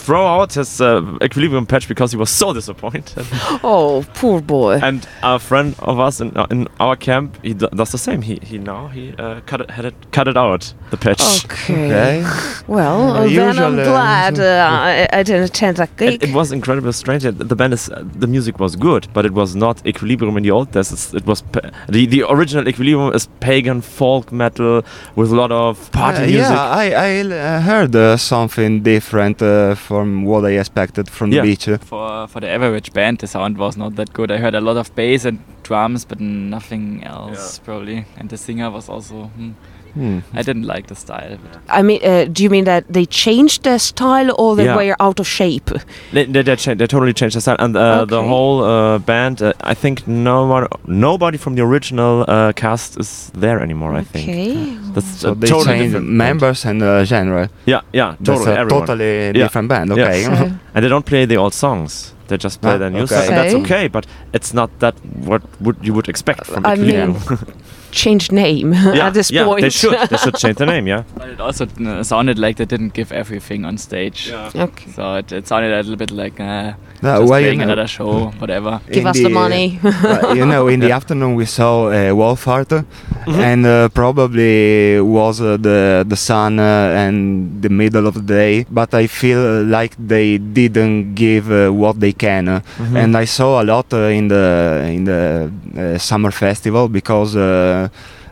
throw 0.06 0.24
out 0.26 0.54
his 0.54 0.80
uh, 0.80 1.02
equilibrium 1.22 1.66
patch 1.66 1.86
because 1.88 2.10
he 2.12 2.18
was 2.18 2.30
so 2.30 2.52
disappointed. 2.60 3.26
Oh, 3.62 4.04
poor 4.14 4.40
boy. 4.40 4.78
and 4.82 5.06
a 5.22 5.38
friend 5.38 5.74
of 5.80 5.98
us 5.98 6.20
in, 6.20 6.36
uh, 6.36 6.46
in 6.50 6.68
our 6.78 6.96
camp, 6.96 7.36
he 7.42 7.54
do- 7.54 7.68
does 7.74 7.90
the 7.92 7.98
same. 7.98 8.22
He 8.22 8.34
he 8.50 8.58
now 8.58 8.88
he 8.88 9.12
uh, 9.18 9.40
cut 9.46 9.60
it 9.60 9.70
had 9.70 9.84
it 9.84 9.94
cut 10.16 10.26
it 10.28 10.36
out 10.36 10.62
the 10.90 10.96
patch. 10.96 11.22
Okay. 11.44 11.86
okay. 11.86 12.24
Well, 12.66 13.00
Uh, 13.16 13.28
then 13.28 13.58
I'm 13.58 13.76
glad 13.76 14.38
uh, 14.38 14.68
I, 14.88 15.08
I 15.20 15.22
didn't 15.22 15.44
attend 15.50 15.76
that 15.76 15.90
gig. 15.96 16.14
It, 16.22 16.28
it 16.30 16.34
was 16.34 16.52
incredibly 16.52 16.92
strange. 16.92 17.22
The 17.50 17.56
band 17.56 17.72
is 17.74 17.88
uh, 17.90 18.02
the 18.22 18.26
music 18.26 18.58
was 18.60 18.76
good, 18.76 19.06
but 19.14 19.24
it 19.24 19.32
was 19.32 19.54
not 19.54 19.76
Equilibrium 19.86 20.36
in 20.36 20.42
the 20.42 20.50
old 20.50 20.70
days. 20.72 20.92
It's, 20.92 21.14
it 21.14 21.26
was 21.26 21.42
pa- 21.42 21.70
the 21.88 22.06
the 22.06 22.22
original 22.34 22.68
Equilibrium 22.68 23.14
is 23.14 23.28
pagan 23.40 23.80
folk 23.82 24.32
metal 24.32 24.82
with 25.16 25.32
a 25.32 25.36
lot 25.36 25.50
of 25.52 25.90
party 25.92 26.22
Uh, 26.22 26.26
music. 26.26 26.56
yeah, 26.56 26.82
I, 26.84 26.86
I 27.08 27.10
uh, 27.22 27.60
heard 27.70 27.94
uh, 27.96 28.16
something 28.16 28.82
different 28.82 29.42
uh, 29.42 29.74
from 29.90 30.24
what 30.24 30.44
I 30.44 30.52
expected 30.62 31.08
from 31.10 31.32
Yeah. 31.32 31.42
the 31.42 31.48
beach. 31.48 31.66
Uh, 31.68 31.78
For 31.78 32.28
for 32.28 32.40
the 32.40 32.48
average 32.56 32.92
band, 32.92 33.18
the 33.18 33.26
sound 33.26 33.58
was 33.58 33.76
not 33.76 33.96
that 33.96 34.12
good. 34.12 34.30
I 34.30 34.36
heard 34.44 34.54
a 34.54 34.60
lot 34.60 34.76
of 34.76 34.94
bass 34.94 35.24
and 35.24 35.38
drums, 35.68 36.04
but 36.10 36.20
nothing 36.20 37.02
else 37.04 37.58
probably. 37.66 38.04
And 38.18 38.28
the 38.30 38.36
singer 38.36 38.70
was 38.70 38.88
also. 38.88 39.16
Hmm, 39.36 39.50
Hmm. 39.94 40.18
I 40.34 40.42
didn't 40.42 40.64
like 40.66 40.86
the 40.86 40.94
style. 40.94 41.36
But 41.42 41.60
I 41.68 41.82
mean, 41.82 42.00
uh, 42.04 42.24
do 42.32 42.42
you 42.42 42.50
mean 42.50 42.64
that 42.64 42.84
they 42.88 43.06
changed 43.06 43.62
their 43.64 43.78
style 43.78 44.30
or 44.38 44.56
they 44.56 44.64
Yeah. 44.64 44.76
were 44.76 44.96
out 45.00 45.20
of 45.20 45.26
shape? 45.26 45.70
They, 46.12 46.24
they, 46.24 46.42
they, 46.42 46.56
cha- 46.56 46.74
they 46.74 46.86
totally 46.86 47.12
changed 47.12 47.36
the 47.36 47.40
style, 47.40 47.56
and 47.58 47.76
uh, 47.76 48.04
the 48.04 48.22
whole 48.22 48.62
uh, 48.64 48.98
band. 48.98 49.42
Uh, 49.42 49.52
I 49.60 49.74
think 49.74 50.06
no 50.06 50.46
one, 50.46 50.66
nobody 50.86 51.38
from 51.38 51.54
the 51.56 51.62
original 51.62 52.24
uh, 52.28 52.52
cast 52.52 52.98
is 53.00 53.30
there 53.34 53.60
anymore. 53.60 53.94
I 53.94 54.04
think 54.04 54.28
Okay. 54.28 54.76
that's 54.94 55.06
So 55.20 55.34
they 55.34 55.48
totally 55.48 55.64
changed 55.78 55.92
different 55.92 56.06
band. 56.06 56.18
members 56.18 56.64
and 56.64 56.82
uh, 56.82 57.04
genre. 57.04 57.48
Yeah, 57.66 57.80
yeah, 57.92 58.14
That's 58.20 58.38
totally. 58.40 58.56
a 58.56 58.60
everyone. 58.60 58.86
totally 58.86 59.32
different 59.32 59.68
band. 59.68 59.90
Yeah. 59.96 60.04
Okay. 60.04 60.22
So, 60.24 60.32
and 60.74 60.84
they 60.84 60.88
don't 60.88 61.06
play 61.06 61.26
the 61.26 61.36
old 61.36 61.54
songs. 61.54 62.14
They 62.28 62.36
just 62.36 62.60
play 62.60 62.74
Ah, 62.74 62.78
the 62.78 62.90
new 62.90 63.02
okay. 63.02 63.06
stuff, 63.14 63.28
and 63.28 63.36
that's 63.36 63.54
Okay. 63.54 63.64
okay. 63.64 63.88
But 63.88 64.06
it's 64.32 64.54
not 64.54 64.70
that 64.78 64.94
what 65.26 65.42
would 65.60 65.76
you 65.82 65.92
would 65.94 66.08
expect 66.08 66.46
from 66.46 66.64
I 66.64 66.74
Equilibrium. 66.74 67.16
change 67.90 68.30
name 68.32 68.72
yeah, 68.94 69.06
at 69.08 69.14
this 69.14 69.30
yeah, 69.30 69.44
point. 69.44 69.62
they 69.62 69.70
should. 69.70 69.96
They 70.08 70.16
should 70.16 70.34
change 70.42 70.56
the 70.56 70.66
name. 70.66 70.86
Yeah. 70.86 71.02
But 71.16 71.28
it 71.30 71.40
also 71.40 71.66
uh, 71.66 72.02
sounded 72.02 72.38
like 72.38 72.56
they 72.56 72.64
didn't 72.66 72.92
give 72.94 73.12
everything 73.12 73.64
on 73.64 73.78
stage. 73.78 74.28
Yeah. 74.28 74.50
okay. 74.64 74.90
So 74.92 75.14
it, 75.16 75.32
it 75.32 75.46
sounded 75.46 75.72
a 75.72 75.76
little 75.76 75.96
bit 75.96 76.10
like 76.10 76.40
uh, 76.40 76.72
No, 77.02 77.18
just 77.20 77.30
well, 77.30 77.40
you 77.40 77.46
playing 77.46 77.58
know, 77.58 77.64
another 77.64 77.86
show, 77.88 78.30
whatever. 78.38 78.80
Give 78.92 79.06
us 79.06 79.16
the 79.18 79.28
money. 79.30 79.78
uh, 79.82 80.34
you 80.34 80.44
know, 80.46 80.68
in 80.68 80.80
the 80.80 80.92
afternoon 80.92 81.34
we 81.34 81.46
saw 81.46 81.86
uh, 81.88 82.12
Wolfheart, 82.14 82.84
Mm-hmm. 83.20 83.40
and 83.40 83.66
uh, 83.66 83.88
probably 83.90 84.98
was 85.00 85.40
uh, 85.40 85.56
the 85.58 86.04
the 86.08 86.16
sun 86.16 86.58
uh, 86.58 87.04
and 87.04 87.60
the 87.62 87.68
middle 87.68 88.06
of 88.06 88.14
the 88.14 88.22
day. 88.22 88.64
But 88.70 88.94
I 88.94 89.06
feel 89.08 89.38
uh, 89.38 89.62
like 89.80 89.94
they 89.98 90.38
didn't 90.38 91.14
give 91.14 91.50
uh, 91.52 91.68
what 91.70 92.00
they 92.00 92.12
can, 92.12 92.48
uh, 92.48 92.60
Mm-hmm. 92.78 92.96
and 92.96 93.16
I 93.16 93.26
saw 93.26 93.60
a 93.62 93.64
lot 93.64 93.92
uh, 93.92 94.08
in 94.18 94.28
the 94.28 94.82
in 94.96 95.04
the 95.04 95.50
uh, 95.76 95.98
summer 95.98 96.30
festival 96.32 96.88
because. 96.88 97.36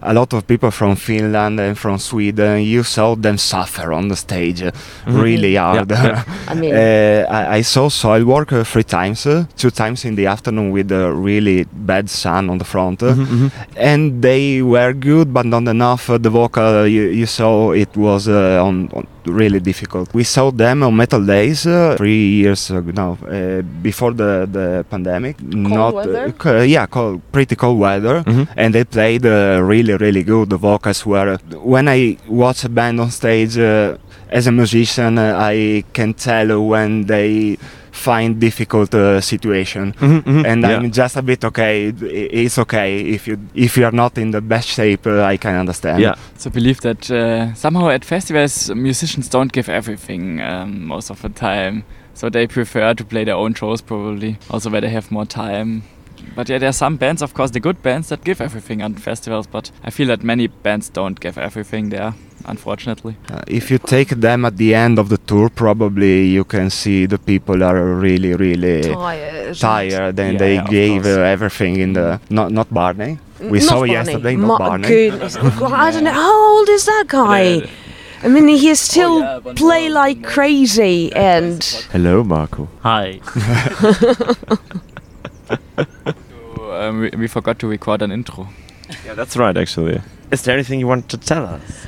A 0.00 0.12
lot 0.14 0.32
of 0.32 0.46
people 0.46 0.70
from 0.70 0.94
Finland 0.96 1.58
and 1.60 1.76
from 1.76 1.98
Sweden, 1.98 2.62
you 2.62 2.82
saw 2.84 3.16
them 3.16 3.36
suffer 3.36 3.92
on 3.92 4.08
the 4.08 4.14
stage 4.16 4.62
uh, 4.62 4.70
Mhm. 5.06 5.22
really 5.22 5.56
hard. 5.56 5.90
yeah. 5.90 6.22
I 6.50 6.54
mean, 6.54 6.72
Uh, 6.78 7.24
I, 7.38 7.58
I 7.58 7.62
saw 7.64 7.88
Soilwork 7.90 8.52
uh, 8.52 8.62
three 8.64 8.84
times, 8.84 9.26
uh, 9.26 9.44
two 9.56 9.70
times 9.70 10.04
in 10.04 10.14
the 10.14 10.26
afternoon 10.26 10.70
with 10.72 10.92
a 10.92 11.10
really 11.12 11.66
bad 11.72 12.08
sun 12.08 12.48
on 12.50 12.58
the 12.58 12.64
front, 12.64 13.02
uh, 13.02 13.14
Mhm, 13.14 13.50
and 13.76 14.22
they 14.22 14.62
were 14.62 14.92
good, 14.94 15.32
but 15.34 15.44
not 15.46 15.66
enough. 15.66 16.08
Uh, 16.10 16.18
the 16.18 16.30
vocal, 16.30 16.62
uh, 16.82 16.84
you, 16.84 17.02
you 17.20 17.26
saw 17.26 17.72
it 17.72 17.96
was 17.96 18.28
uh, 18.28 18.62
on, 18.68 18.88
on 18.94 19.04
really 19.28 19.60
difficult. 19.60 20.12
We 20.14 20.24
saw 20.24 20.50
them 20.50 20.82
on 20.82 20.96
Metal 20.96 21.24
Days 21.24 21.66
uh, 21.66 21.94
three 21.96 22.28
years 22.42 22.70
ago, 22.70 22.90
no, 22.94 23.18
uh, 23.28 23.62
before 23.82 24.12
the, 24.12 24.48
the 24.50 24.84
pandemic. 24.90 25.40
not 25.42 25.94
weather? 25.94 26.34
Uh, 26.44 26.62
yeah, 26.62 26.86
cold, 26.86 27.20
pretty 27.32 27.56
cold 27.56 27.78
weather 27.78 28.22
Mhm. 28.26 28.48
and 28.56 28.74
they 28.74 28.84
played 28.84 29.24
uh, 29.26 29.60
really 29.62 29.94
really 29.96 30.22
good 30.22 30.50
the 30.50 30.56
vocals 30.56 31.04
were 31.06 31.38
when 31.62 31.88
i 31.88 32.16
watch 32.28 32.64
a 32.64 32.68
band 32.68 33.00
on 33.00 33.10
stage 33.10 33.56
uh, 33.58 33.96
as 34.30 34.46
a 34.46 34.52
musician 34.52 35.18
uh, 35.18 35.36
i 35.38 35.82
can 35.92 36.12
tell 36.14 36.48
when 36.66 37.06
they 37.06 37.56
find 37.98 38.40
difficult 38.40 38.94
uh, 38.94 39.20
situation 39.20 39.94
Mhm, 40.00 40.22
mhm. 40.24 40.44
and 40.50 40.62
Yeah. 40.62 40.76
i'm 40.78 40.90
just 40.90 41.16
a 41.16 41.22
bit 41.22 41.44
okay 41.44 41.92
it's 42.44 42.58
okay 42.58 42.90
if 43.16 43.26
you 43.28 43.36
if 43.54 43.76
you're 43.76 43.96
not 44.04 44.16
in 44.18 44.30
the 44.30 44.40
best 44.40 44.68
shape 44.68 45.04
uh, 45.10 45.32
i 45.34 45.36
can 45.38 45.54
understand 45.60 45.98
Yeah. 46.00 46.14
So 46.36 46.50
believe 46.50 46.80
that 46.80 47.10
uh, 47.10 47.54
somehow 47.54 47.88
at 47.90 48.04
festivals 48.04 48.70
musicians 48.74 49.28
don't 49.28 49.52
give 49.52 49.68
everything 49.72 50.40
um, 50.40 50.86
most 50.86 51.10
of 51.10 51.20
the 51.22 51.28
time. 51.28 51.82
So 52.14 52.30
they 52.30 52.46
prefer 52.46 52.94
to 52.94 53.04
play 53.04 53.24
their 53.24 53.34
own 53.36 53.54
shows 53.54 53.82
probably, 53.82 54.36
also 54.50 54.70
where 54.70 54.80
they 54.80 54.90
have 54.90 55.10
more 55.10 55.26
time. 55.26 55.82
But 56.36 56.48
yeah, 56.48 56.58
there 56.58 56.68
are 56.68 56.72
some 56.72 56.96
bands, 56.96 57.22
of 57.22 57.34
course, 57.34 57.50
the 57.52 57.60
good 57.60 57.82
bands 57.82 58.08
that 58.08 58.24
give 58.24 58.40
everything 58.40 58.82
on 58.82 58.94
festivals. 58.94 59.46
But 59.46 59.70
I 59.84 59.90
feel 59.90 60.08
that 60.08 60.22
many 60.22 60.46
bands 60.48 60.88
don't 60.88 61.18
give 61.20 61.38
everything 61.38 61.90
there, 61.90 62.14
unfortunately. 62.46 63.16
Uh, 63.30 63.42
if 63.46 63.70
you 63.70 63.78
take 63.78 64.08
them 64.10 64.44
at 64.44 64.56
the 64.56 64.74
end 64.74 64.98
of 64.98 65.08
the 65.08 65.18
tour 65.18 65.48
probably 65.48 66.26
you 66.26 66.44
can 66.44 66.70
see 66.70 67.06
the 67.06 67.18
people 67.18 67.62
are 67.62 67.82
really 67.94 68.34
really 68.34 68.82
tired. 68.82 69.56
tired 69.56 70.18
and 70.20 70.32
Yeah, 70.34 70.38
they 70.38 70.54
yeah, 70.54 70.66
gave 70.70 71.06
uh, 71.06 71.20
everything 71.34 71.76
in 71.76 71.92
the 71.94 72.20
not 72.30 72.50
not 72.52 72.72
barney 72.72 73.18
we 73.40 73.58
Not 73.58 73.68
saw 73.68 73.78
Barney. 73.80 73.92
yesterday 73.92 74.36
not 74.36 74.46
My 74.48 74.58
barney 74.68 74.88
goodness. 74.88 75.36
I 75.86 75.90
don't 75.92 76.04
know. 76.04 76.12
How 76.12 76.56
old 76.56 76.68
is 76.68 76.84
that 76.86 77.04
guy? 77.08 77.62
I 78.24 78.26
mean, 78.28 78.48
he 78.48 78.74
still 78.74 79.20
yeah, 79.20 79.38
play 79.54 79.88
like 79.88 80.24
crazy 80.24 81.12
and 81.14 81.62
Hello, 81.92 82.24
Marco. 82.24 82.66
Hi. 82.82 83.20
So, 86.56 86.72
um, 86.72 87.00
we, 87.00 87.10
we 87.18 87.28
forgot 87.28 87.58
to 87.60 87.66
record 87.68 88.02
an 88.02 88.10
intro. 88.12 88.48
Yeah, 89.04 89.14
that's 89.14 89.36
right. 89.36 89.56
Actually, 89.56 90.00
is 90.30 90.42
there 90.42 90.54
anything 90.54 90.80
you 90.80 90.86
want 90.88 91.08
to 91.10 91.16
tell 91.18 91.44
us? 91.46 91.86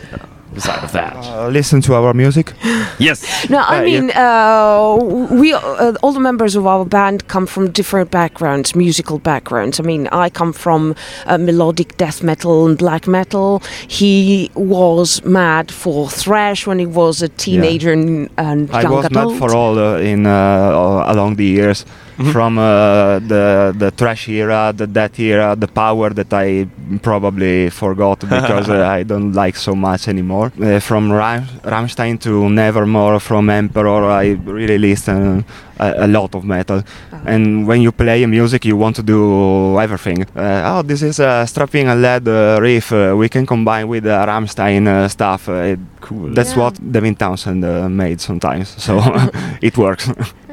beside 0.53 0.83
of 0.83 0.91
that? 0.91 1.15
Uh, 1.15 1.47
listen 1.49 1.81
to 1.81 1.95
our 1.95 2.13
music. 2.13 2.53
yes. 2.99 3.49
No, 3.49 3.59
I 3.59 3.79
Uh, 3.79 3.85
mean, 3.85 4.11
uh, 4.11 4.97
we 5.41 5.53
uh, 5.55 5.95
all 6.03 6.13
the 6.13 6.19
members 6.21 6.57
of 6.57 6.67
our 6.67 6.85
band 6.85 7.29
come 7.29 7.47
from 7.47 7.71
different 7.71 8.11
backgrounds, 8.11 8.75
musical 8.75 9.21
backgrounds. 9.21 9.79
I 9.79 9.85
mean, 9.85 10.09
I 10.09 10.29
come 10.29 10.53
from 10.53 10.95
uh, 11.27 11.39
melodic 11.39 11.97
death 11.99 12.23
metal 12.25 12.67
and 12.67 12.77
black 12.77 13.07
metal. 13.07 13.63
He 13.87 14.51
was 14.57 15.23
mad 15.25 15.71
for 15.71 16.09
thrash 16.11 16.67
when 16.67 16.81
he 16.81 16.87
was 16.87 17.23
a 17.23 17.29
teenager 17.29 17.93
and, 17.93 18.29
and 18.37 18.69
I 18.73 18.83
young 18.83 18.93
was 18.97 19.07
adult. 19.07 19.31
mad 19.31 19.39
for 19.39 19.55
all 19.55 19.79
uh, 19.79 19.99
in 19.99 20.27
uh, 20.27 20.31
uh, 20.33 21.05
along 21.15 21.37
the 21.37 21.45
years, 21.47 21.87
Mhm. 22.21 22.33
from 22.33 22.59
uh, 22.59 23.19
the 23.33 23.73
the 23.79 23.91
thrash 23.91 24.29
era, 24.29 24.73
the 24.77 24.87
death 24.87 25.19
era, 25.19 25.57
the 25.57 25.67
power 25.69 26.11
that 26.15 26.33
I 26.33 26.67
probably 27.03 27.71
forgot 27.71 28.21
because 28.37 28.69
uh, 28.69 28.87
I 28.99 29.05
don't 29.05 29.33
like 29.33 29.57
so 29.57 29.75
much 29.75 30.07
anymore. 30.09 30.53
Uh, 30.61 30.81
from 30.81 31.11
Ram- 31.13 31.47
Rammstein 31.65 32.19
to 32.21 32.49
Nevermore, 32.51 33.21
from 33.21 33.49
Emperor, 33.51 34.05
I 34.23 34.37
really 34.45 34.79
listen 34.79 35.45
a, 35.79 36.05
a 36.05 36.07
lot 36.07 36.35
of 36.35 36.45
metal. 36.45 36.79
Uh-huh. 36.79 37.19
And 37.27 37.67
when 37.67 37.81
you 37.81 37.93
play 37.93 38.27
music, 38.27 38.65
you 38.67 38.77
want 38.77 38.97
to 38.97 39.03
do 39.03 39.79
everything. 39.81 40.27
Uh, 40.37 40.63
oh, 40.71 40.83
this 40.83 41.03
is 41.03 41.21
a 41.21 41.47
Strapping 41.47 41.87
Young 41.87 42.03
Lad 42.03 42.29
uh, 42.29 42.59
riff. 42.61 42.93
Uh, 42.93 43.15
we 43.17 43.29
can 43.29 43.47
combine 43.47 43.89
with 43.89 44.05
uh, 44.07 44.27
Rammstein 44.27 44.87
uh, 44.87 45.09
stuff. 45.09 45.49
Uh, 45.49 45.73
it- 45.73 45.81
Cool. 46.01 46.33
that's 46.35 46.53
Yeah. 46.57 46.63
what 46.63 46.93
Devin 46.93 47.15
Townsend 47.15 47.63
uh, 47.65 47.87
made 47.89 48.21
sometimes, 48.21 48.69
so 48.83 49.01
it 49.63 49.77
works. 49.77 50.09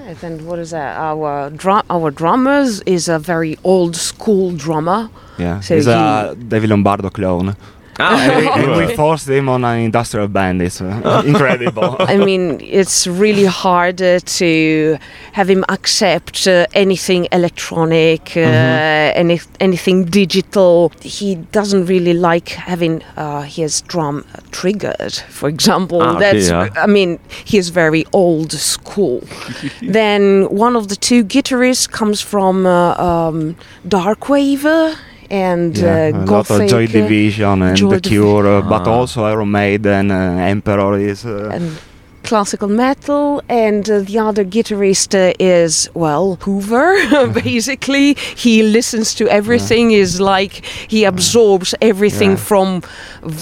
Right, 0.08 0.24
and 0.24 0.48
what 0.48 0.58
is 0.60 0.70
that? 0.72 0.96
Our 0.98 1.50
drum, 1.50 1.84
our 1.90 2.12
drummers 2.12 2.80
is 2.86 3.10
a 3.10 3.20
very 3.20 3.58
old 3.66 3.98
school 3.98 4.54
drummer. 4.54 5.10
yeah, 5.38 5.60
So 5.60 5.76
he's 5.76 5.86
a 5.88 6.34
David 6.48 6.70
Lombardo 6.70 7.10
clone, 7.10 7.58
Ah, 8.00 8.56
and 8.58 8.72
we 8.78 8.86
cool. 8.88 8.96
forced 8.96 9.28
him 9.30 9.50
on 9.50 9.64
an 9.64 9.80
industrial 9.80 10.28
band. 10.28 10.62
It's 10.62 10.82
uh, 10.82 11.24
incredible. 11.26 11.96
I 12.00 12.18
mean, 12.18 12.60
it's 12.62 13.08
really 13.08 13.46
hard 13.46 14.02
uh, 14.02 14.20
to 14.38 14.98
have 15.34 15.50
him 15.50 15.64
accept 15.70 16.48
uh, 16.48 16.66
anything 16.74 17.28
electronic, 17.32 18.36
uh, 18.38 18.40
Mm-hmm. 18.48 19.20
any, 19.20 19.40
anything 19.60 20.06
digital. 20.06 20.92
He 21.02 21.36
doesn't 21.52 21.86
really 21.88 22.14
like 22.14 22.50
having 22.50 23.02
uh, 23.16 23.42
his 23.42 23.82
drum 23.82 24.26
triggered, 24.52 25.14
for 25.30 25.50
example. 25.50 26.02
Ah, 26.02 26.16
okay, 26.16 26.20
That's, 26.34 26.50
yeah. 26.50 26.70
I 26.76 26.88
mean, 26.88 27.20
he's 27.46 27.70
very 27.70 28.06
old 28.14 28.52
school. 28.52 29.22
then 29.82 30.46
one 30.50 30.76
of 30.76 30.88
the 30.88 30.96
two 30.96 31.24
guitarists 31.24 31.90
comes 31.90 32.22
from 32.22 32.66
uh, 32.66 32.96
um, 32.96 33.56
Darkwave 33.88 34.96
and 35.30 35.78
yeah, 35.78 36.12
uh, 36.14 36.24
a 36.24 36.26
lot 36.26 36.50
of 36.50 36.68
Joy 36.70 36.88
Division 36.88 37.62
and 37.62 37.78
Joy 37.78 37.90
The 37.96 38.02
Cure, 38.02 38.62
but 38.62 38.88
also 38.88 39.24
Iron 39.26 39.52
Maiden, 39.52 40.12
uh, 40.12 40.38
Emperor 40.48 40.98
is. 40.98 41.26
Uh, 41.26 41.50
and 41.54 41.80
classical 42.28 42.68
metal 42.68 43.42
and 43.50 43.90
uh, 43.90 44.00
the 44.10 44.18
other 44.28 44.44
guitarist 44.56 45.12
uh, 45.16 45.34
is 45.40 45.90
well 45.94 46.28
hoover 46.46 46.90
basically 47.44 48.08
he 48.36 48.54
listens 48.78 49.08
to 49.20 49.24
everything 49.40 49.86
is 50.04 50.20
like 50.20 50.54
he 50.94 51.00
absorbs 51.12 51.70
everything 51.82 52.32
Yeah. 52.32 52.48
from 52.50 52.68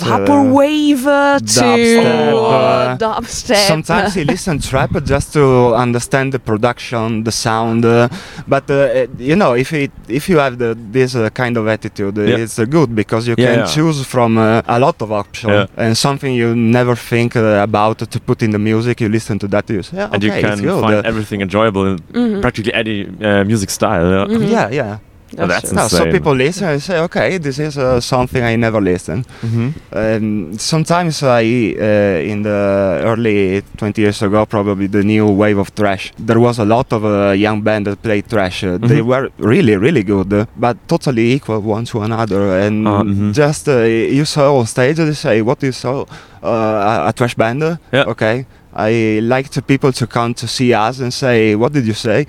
vaporwave 0.10 1.06
uh, 1.06 1.40
to 1.40 1.46
dubstep, 1.46 2.34
uh, 2.34 2.98
dubstep 2.98 3.68
Sometimes 3.74 4.14
he 4.14 4.24
listens 4.24 4.68
trap 4.70 4.92
just 5.04 5.34
to 5.34 5.44
understand 5.86 6.28
the 6.36 6.40
production, 6.40 7.24
the 7.24 7.32
sound. 7.32 7.86
Uh, 7.86 8.08
but 8.48 8.70
uh, 8.70 9.08
you 9.18 9.36
know, 9.36 9.54
if 9.54 9.70
it, 9.74 9.92
if 10.08 10.30
you 10.30 10.38
have 10.38 10.58
the, 10.58 10.78
this 10.92 11.16
uh, 11.16 11.30
kind 11.42 11.56
of 11.58 11.68
attitude, 11.68 12.18
Yeah. 12.18 12.38
it's 12.44 12.58
uh, 12.60 12.66
good 12.66 12.90
because 12.96 13.28
you 13.30 13.36
Yeah, 13.38 13.48
can 13.48 13.60
yeah. 13.60 13.66
choose 13.76 14.06
from 14.06 14.38
uh, 14.38 14.62
a 14.68 14.80
lot 14.80 15.02
of 15.02 15.10
options 15.12 15.54
Yeah. 15.54 15.84
and 15.84 15.92
something 15.98 16.34
you 16.34 16.56
never 16.56 16.96
think 16.96 17.36
uh, 17.36 17.42
about 17.70 17.98
to 18.14 18.20
put 18.20 18.42
in 18.42 18.52
the 18.52 18.60
music. 18.60 18.75
You 18.84 19.10
listen 19.10 19.40
to 19.40 19.48
that, 19.48 19.70
you 19.70 19.82
say, 19.84 19.98
yeah, 19.98 20.06
and 20.12 20.16
okay, 20.16 20.26
you 20.28 20.34
it's 20.34 20.42
can 20.60 20.60
good. 20.68 20.82
find 20.82 20.96
Uh, 20.96 21.02
everything 21.12 21.42
enjoyable 21.42 21.86
in 21.92 21.98
Mhm. 22.14 22.42
practically 22.42 22.74
any 22.74 23.08
uh, 23.22 23.44
music 23.46 23.70
style. 23.70 24.06
Yeah. 24.12 24.26
Mhm. 24.38 24.50
yeah, 24.52 24.70
yeah. 24.72 24.98
Oh, 25.38 25.48
that's 25.48 25.68
true. 25.70 25.76
No, 25.76 25.88
so 25.88 26.06
people 26.12 26.34
listen 26.36 26.68
and 26.70 26.82
say, 26.82 27.00
okay, 27.00 27.38
this 27.40 27.58
is 27.60 27.78
uh, 27.78 28.00
something 28.00 28.44
I 28.44 28.56
never 28.56 28.80
listened. 28.80 29.26
Mhm. 29.44 29.74
Um, 29.92 30.54
sometimes 30.58 31.24
I, 31.24 31.76
uh, 31.76 32.32
in 32.32 32.44
the 32.44 33.02
early 33.04 33.62
20 33.78 34.02
years 34.02 34.22
ago, 34.22 34.46
probably 34.46 34.88
the 34.88 35.04
new 35.04 35.26
wave 35.26 35.58
of 35.58 35.70
thrash, 35.70 36.14
there 36.26 36.40
was 36.40 36.60
a 36.60 36.64
lot 36.66 36.94
of 36.94 37.04
uh, 37.04 37.32
young 37.36 37.62
band 37.64 37.86
that 37.88 38.02
played 38.02 38.26
thrash. 38.28 38.64
Uh, 38.64 38.78
They 38.78 39.02
Mhm. 39.02 39.06
were 39.12 39.30
really, 39.40 39.76
really 39.76 40.04
good, 40.04 40.32
uh, 40.32 40.46
but 40.56 40.78
totally 40.88 41.34
equal 41.34 41.60
one 41.60 41.86
to 41.86 42.02
another. 42.02 42.60
And 42.66 42.88
Uh, 42.88 43.04
mhm. 43.04 43.34
just 43.34 43.68
uh, 43.68 43.82
you 44.18 44.26
saw 44.26 44.56
on 44.60 44.66
stage, 44.68 44.98
they 44.98 45.14
say, 45.14 45.42
what 45.42 45.62
you 45.64 45.72
saw? 45.74 46.06
Uh, 46.44 46.48
a, 46.48 47.08
a 47.10 47.12
thrash 47.12 47.36
band? 47.36 47.62
Yeah. 47.92 48.06
Okay. 48.08 48.46
I 48.76 49.20
like 49.22 49.50
to 49.50 49.62
people 49.62 49.92
to 49.94 50.08
come 50.08 50.34
to 50.36 50.48
see 50.48 50.74
us 50.74 51.00
and 51.00 51.14
say, 51.14 51.56
what 51.56 51.74
did 51.74 51.86
you 51.88 51.94
say? 51.94 52.26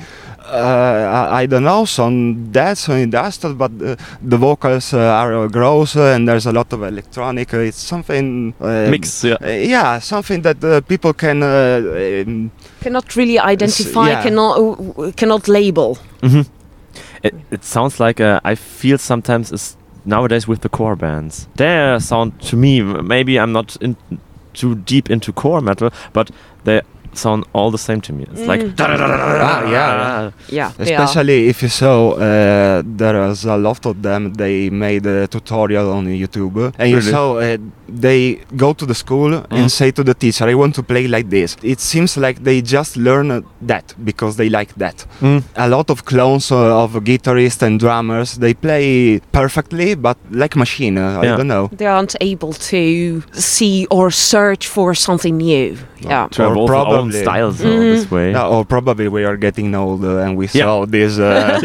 Uh, 0.49 1.29
I, 1.33 1.43
I 1.43 1.47
don't 1.47 1.65
know, 1.65 1.85
some 1.85 2.53
dead, 2.53 2.79
some 2.79 2.99
industrial, 2.99 3.57
but 3.57 3.73
uh, 3.83 3.97
the 4.23 4.37
vocals 4.37 4.95
uh, 4.95 4.99
are 4.99 5.49
gross 5.49 5.97
uh, 5.97 6.15
and 6.15 6.29
there's 6.29 6.47
a 6.47 6.53
lot 6.53 6.73
of 6.73 6.83
electronic. 6.85 7.53
Uh, 7.53 7.59
it's 7.59 7.79
something 7.79 8.55
uh, 8.61 8.89
Mix. 8.89 9.25
Yeah. 9.25 9.37
uh, 9.43 9.49
yeah, 9.49 9.99
something 9.99 10.43
that 10.43 10.63
uh, 10.63 10.81
people 10.83 11.13
can. 11.15 11.43
Uh, 11.43 12.23
um, 12.27 12.53
cannot 12.81 13.17
really 13.17 13.41
identify 13.41 14.11
yeah. 14.11 14.23
cannot 14.23 14.59
uh, 14.61 15.11
cannot 15.17 15.49
label 15.49 15.99
hmm 16.23 16.43
It, 17.23 17.35
it 17.51 17.65
sounds 17.65 17.99
like 17.99 18.21
uh, 18.21 18.41
I 18.45 18.55
feel 18.55 18.99
sometimes 18.99 19.51
is 19.51 19.77
nowadays 20.05 20.47
with 20.47 20.61
the 20.61 20.69
core 20.69 20.97
bands. 20.97 21.49
Their 21.57 21.99
sound 22.01 22.41
to 22.51 22.57
me, 22.57 22.83
maybe 22.83 23.39
I'm 23.39 23.53
not 23.53 23.77
in, 23.81 23.97
too 24.61 24.75
deep 24.93 25.07
into 25.11 25.33
core 25.33 25.61
metal, 25.61 25.91
but 26.13 26.31
they 26.65 26.81
sound 27.13 27.45
all 27.55 27.71
the 27.71 27.79
same 27.79 28.01
to 28.07 28.13
me. 28.13 28.23
It's 28.33 28.47
like 28.53 28.61
Mm. 28.61 28.75
Ah, 28.79 29.63
yeah. 29.71 30.31
yeah 30.49 30.71
especially 30.79 31.39
if 31.49 31.63
you 31.63 31.69
saw, 31.69 32.11
uh, 32.13 32.83
there 32.85 33.19
was 33.29 33.45
a 33.45 33.57
lot 33.57 33.87
of 33.87 33.95
them. 34.03 34.35
They 34.35 34.71
made 34.71 35.07
a 35.07 35.27
tutorial 35.27 35.87
on 35.93 36.05
YouTube, 36.07 36.73
and 36.79 36.91
you 36.91 36.97
Really? 36.99 37.11
saw 37.11 37.27
uh, 37.39 37.57
they 37.89 38.39
go 38.57 38.73
to 38.73 38.87
the 38.87 38.95
school 38.95 39.31
Mm. 39.31 39.47
and 39.59 39.71
say 39.73 39.91
to 39.93 40.03
the 40.05 40.15
teacher, 40.15 40.45
"I 40.49 40.55
want 40.55 40.75
to 40.77 40.83
play 40.83 41.07
like 41.09 41.29
this." 41.31 41.57
It 41.63 41.81
seems 41.81 42.17
like 42.17 42.43
they 42.45 42.61
just 42.63 42.97
learn 42.97 43.45
that 43.63 43.95
because 44.05 44.37
they 44.37 44.49
like 44.49 44.75
that. 44.77 45.05
Mm. 45.23 45.43
a 45.57 45.69
lot 45.69 45.91
of 45.91 46.05
clones 46.05 46.51
uh, 46.53 46.83
of 46.85 46.93
guitarists 47.05 47.63
and 47.63 47.79
drummers. 47.81 48.37
They 48.39 48.55
play 48.55 49.21
perfectly, 49.33 49.95
but 49.95 50.17
like 50.31 50.57
machine. 50.57 50.99
Uh, 50.99 51.21
I 51.23 51.27
don't 51.37 51.49
know. 51.49 51.69
they 51.77 51.87
aren't 51.87 52.15
able 52.21 52.53
to 52.71 53.23
see 53.33 53.87
or 53.91 54.11
search 54.11 54.67
for 54.67 54.95
something 54.95 55.37
new 55.37 55.77
yeah 56.01 56.29
To 56.31 56.45
Or 56.45 56.53
evolve 56.53 56.69
probably- 56.69 57.23
styles 57.23 57.59
Mhm. 57.61 57.81
this 57.93 58.11
way. 58.11 58.33
No, 58.33 58.43
or 58.55 58.65
probably 58.65 59.09
we 59.09 59.25
are 59.25 59.37
getting 59.47 59.75
old 59.75 60.05
uh, 60.05 60.25
and 60.25 60.37
we 60.41 60.47
Yeah. 60.53 60.65
saw 60.65 60.87
these 60.87 61.17
uh, 61.19 61.59